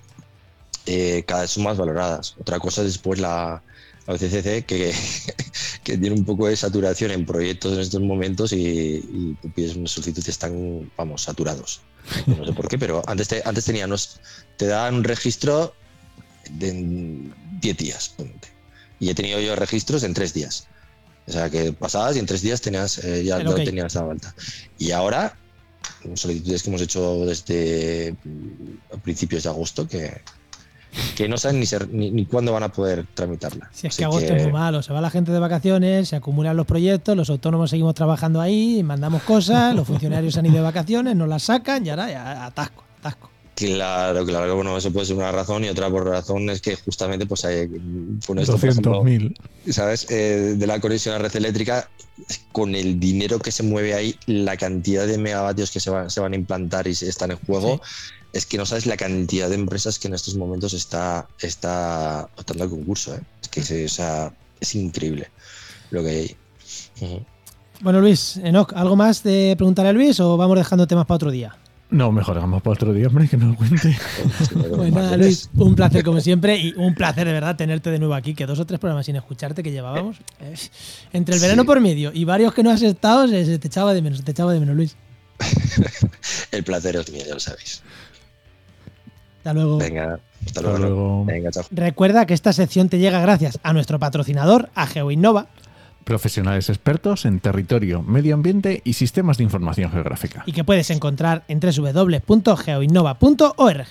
[0.86, 2.36] eh, cada vez son más valoradas.
[2.40, 3.62] Otra cosa es después la,
[4.10, 4.94] a UCCC que,
[5.84, 9.92] que tiene un poco de saturación en proyectos en estos momentos y, y pides unas
[9.92, 11.80] solicitudes están, vamos, saturados.
[12.26, 14.20] No sé por qué, pero antes, te, antes teníamos,
[14.56, 15.74] te daban un registro
[16.50, 17.30] de
[17.60, 18.14] 10 días.
[18.98, 20.66] Y he tenido yo registros en 3 días.
[21.26, 23.64] O sea, que pasabas y en 3 días tenías, eh, ya lo ok.
[23.64, 24.34] tenías a vuelta.
[24.78, 25.36] Y ahora,
[26.14, 30.20] solicitudes que hemos hecho desde mm, principios de agosto que,
[31.16, 33.68] que no saben ni, ser, ni, ni cuándo van a poder tramitarla.
[33.72, 36.16] Si es Así que agosto es muy malo, se va la gente de vacaciones, se
[36.16, 40.62] acumulan los proyectos, los autónomos seguimos trabajando ahí, mandamos cosas, los funcionarios han ido de
[40.62, 43.30] vacaciones, nos las sacan y ahora ya atasco, atasco.
[43.54, 46.76] Claro, claro, que bueno, eso puede ser una razón y otra por razón es que
[46.76, 47.68] justamente pues hay,
[48.26, 49.36] con esto, por ejemplo, 200.000.
[49.70, 50.06] ¿sabes?
[50.10, 51.90] Eh, de la conexión a la red eléctrica,
[52.52, 56.20] con el dinero que se mueve ahí, la cantidad de megavatios que se van, se
[56.20, 57.82] van a implantar y se están en juego,
[58.32, 62.64] es que no sabes la cantidad de empresas que en estos momentos está, está optando
[62.64, 63.14] al concurso.
[63.14, 63.20] ¿eh?
[63.42, 65.30] Es que se- o sea, es increíble
[65.90, 66.36] lo que hay
[67.02, 67.26] ahí.
[67.82, 71.30] Bueno, Luis, Enoch, ¿algo más de preguntarle a Luis o vamos dejando temas para otro
[71.30, 71.56] día?
[71.88, 73.98] No, mejor hagamos para otro día, hombre, que nos cuente.
[74.76, 78.14] Pues nada, Luis, un placer como siempre y un placer de verdad tenerte de nuevo
[78.14, 80.18] aquí, que dos o tres programas sin escucharte que llevábamos.
[80.40, 80.54] eh,
[81.12, 81.46] entre el Sí.
[81.46, 84.18] verano por medio y varios que no has estado, se, se te echaba de menos,
[84.18, 84.94] se te echaba de menos, Luis.
[86.52, 87.82] El placer es mío, ya lo sabéis.
[89.40, 89.78] Hasta luego.
[89.78, 90.78] Venga, hasta Hasta luego.
[90.78, 91.24] luego.
[91.24, 91.64] Venga, chao.
[91.70, 95.46] Recuerda que esta sección te llega gracias a nuestro patrocinador, a GeoInnova.
[96.04, 100.42] Profesionales expertos en territorio, medio ambiente y sistemas de información geográfica.
[100.46, 103.86] y que puedes encontrar en www.geoinnova.org.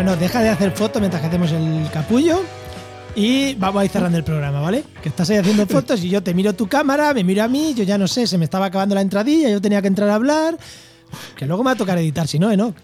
[0.00, 2.40] Bueno, no, deja de hacer fotos mientras que hacemos el capullo.
[3.14, 4.82] Y vamos a ir cerrando el programa, ¿vale?
[5.02, 7.74] Que estás ahí haciendo fotos y yo te miro tu cámara, me miro a mí,
[7.74, 10.14] yo ya no sé, se me estaba acabando la entradilla, yo tenía que entrar a
[10.14, 10.56] hablar.
[11.36, 12.56] Que luego me va a tocar editar, si no, ¿eh?
[12.56, 12.74] No.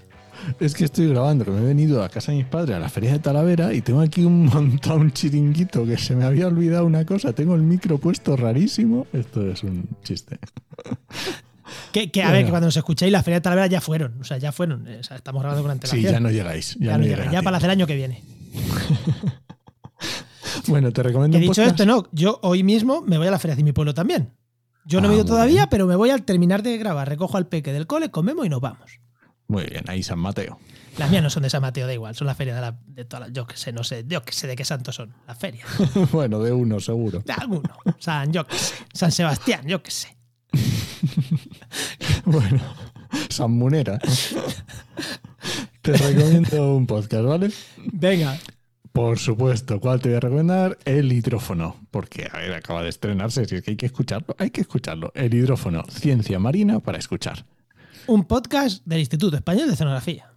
[0.60, 2.90] Es que estoy grabando, que me he venido a casa de mis padres a la
[2.90, 6.84] feria de Talavera y tengo aquí un montón, un chiringuito que se me había olvidado
[6.84, 7.32] una cosa.
[7.32, 9.06] Tengo el micro puesto rarísimo.
[9.14, 10.38] Esto es un chiste.
[11.92, 14.20] Que, que, a ver, que cuando nos escuchéis, la feria de Talavera ya fueron.
[14.20, 14.86] O sea, ya fueron.
[14.88, 16.12] eh, o sea, estamos grabando con Sí, antelación.
[16.12, 16.74] ya no llegáis.
[16.78, 18.22] Ya, Ya no llegáis ya para hacer el año que viene.
[20.68, 21.80] Bueno, te recomiendo Que un dicho podcast.
[21.80, 24.32] esto, no, yo hoy mismo me voy a la feria de mi pueblo también.
[24.84, 25.68] Yo no me he Ah, ido todavía, bien.
[25.70, 28.60] pero me voy al terminar de grabar, recojo al peque del cole, comemos y nos
[28.60, 28.98] vamos.
[29.48, 30.58] Muy bien, ahí San Mateo.
[30.98, 33.04] Las mías no son de San Mateo, da igual, son las ferias de, la, de
[33.04, 33.32] todas las.
[33.32, 35.68] Yo que sé, no sé, yo que sé de qué santos son, las ferias.
[36.12, 37.20] bueno, de uno, seguro.
[37.24, 37.70] De alguno.
[37.98, 38.74] San, yo que sé.
[38.92, 40.15] San Sebastián, yo que sé.
[42.24, 42.60] Bueno,
[43.28, 43.98] San Munera.
[45.82, 47.50] Te recomiendo un podcast, ¿vale?
[47.92, 48.36] Venga.
[48.92, 50.78] Por supuesto, ¿cuál te voy a recomendar?
[50.84, 54.50] El hidrófono, porque a ver, acaba de estrenarse, si es que hay que escucharlo, hay
[54.50, 55.12] que escucharlo.
[55.14, 57.44] El hidrófono, ciencia marina para escuchar.
[58.06, 60.32] Un podcast del Instituto Español de Oceanografía.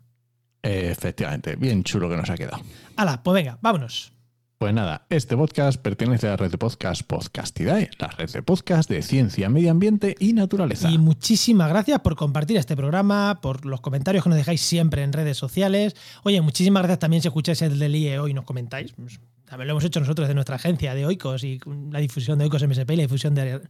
[0.62, 2.62] Eh, Efectivamente, bien chulo que nos ha quedado.
[2.98, 4.12] Hala, pues venga, vámonos.
[4.60, 8.90] Pues nada, este podcast pertenece a la red de podcast Podcastidae, la red de podcast
[8.90, 10.92] de ciencia, medio ambiente y naturaleza.
[10.92, 15.14] Y muchísimas gracias por compartir este programa, por los comentarios que nos dejáis siempre en
[15.14, 15.96] redes sociales.
[16.24, 18.92] Oye, muchísimas gracias también si escucháis el del IEO y nos comentáis.
[18.92, 22.44] Pues, También lo hemos hecho nosotros de nuestra agencia de Oikos y la difusión de
[22.44, 23.62] Oikos MSP y la difusión de,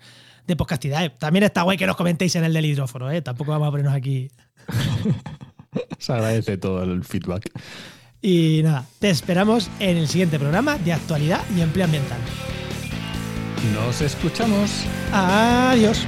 [0.47, 1.11] de Podcastidae.
[1.11, 3.21] También está guay que nos comentéis en el del hidrófono, ¿eh?
[3.21, 4.31] Tampoco vamos a ponernos aquí.
[5.99, 7.51] Se agradece todo el feedback.
[8.21, 12.19] Y nada, te esperamos en el siguiente programa de actualidad y empleo ambiental.
[13.73, 14.69] Nos escuchamos.
[15.11, 16.05] Adiós.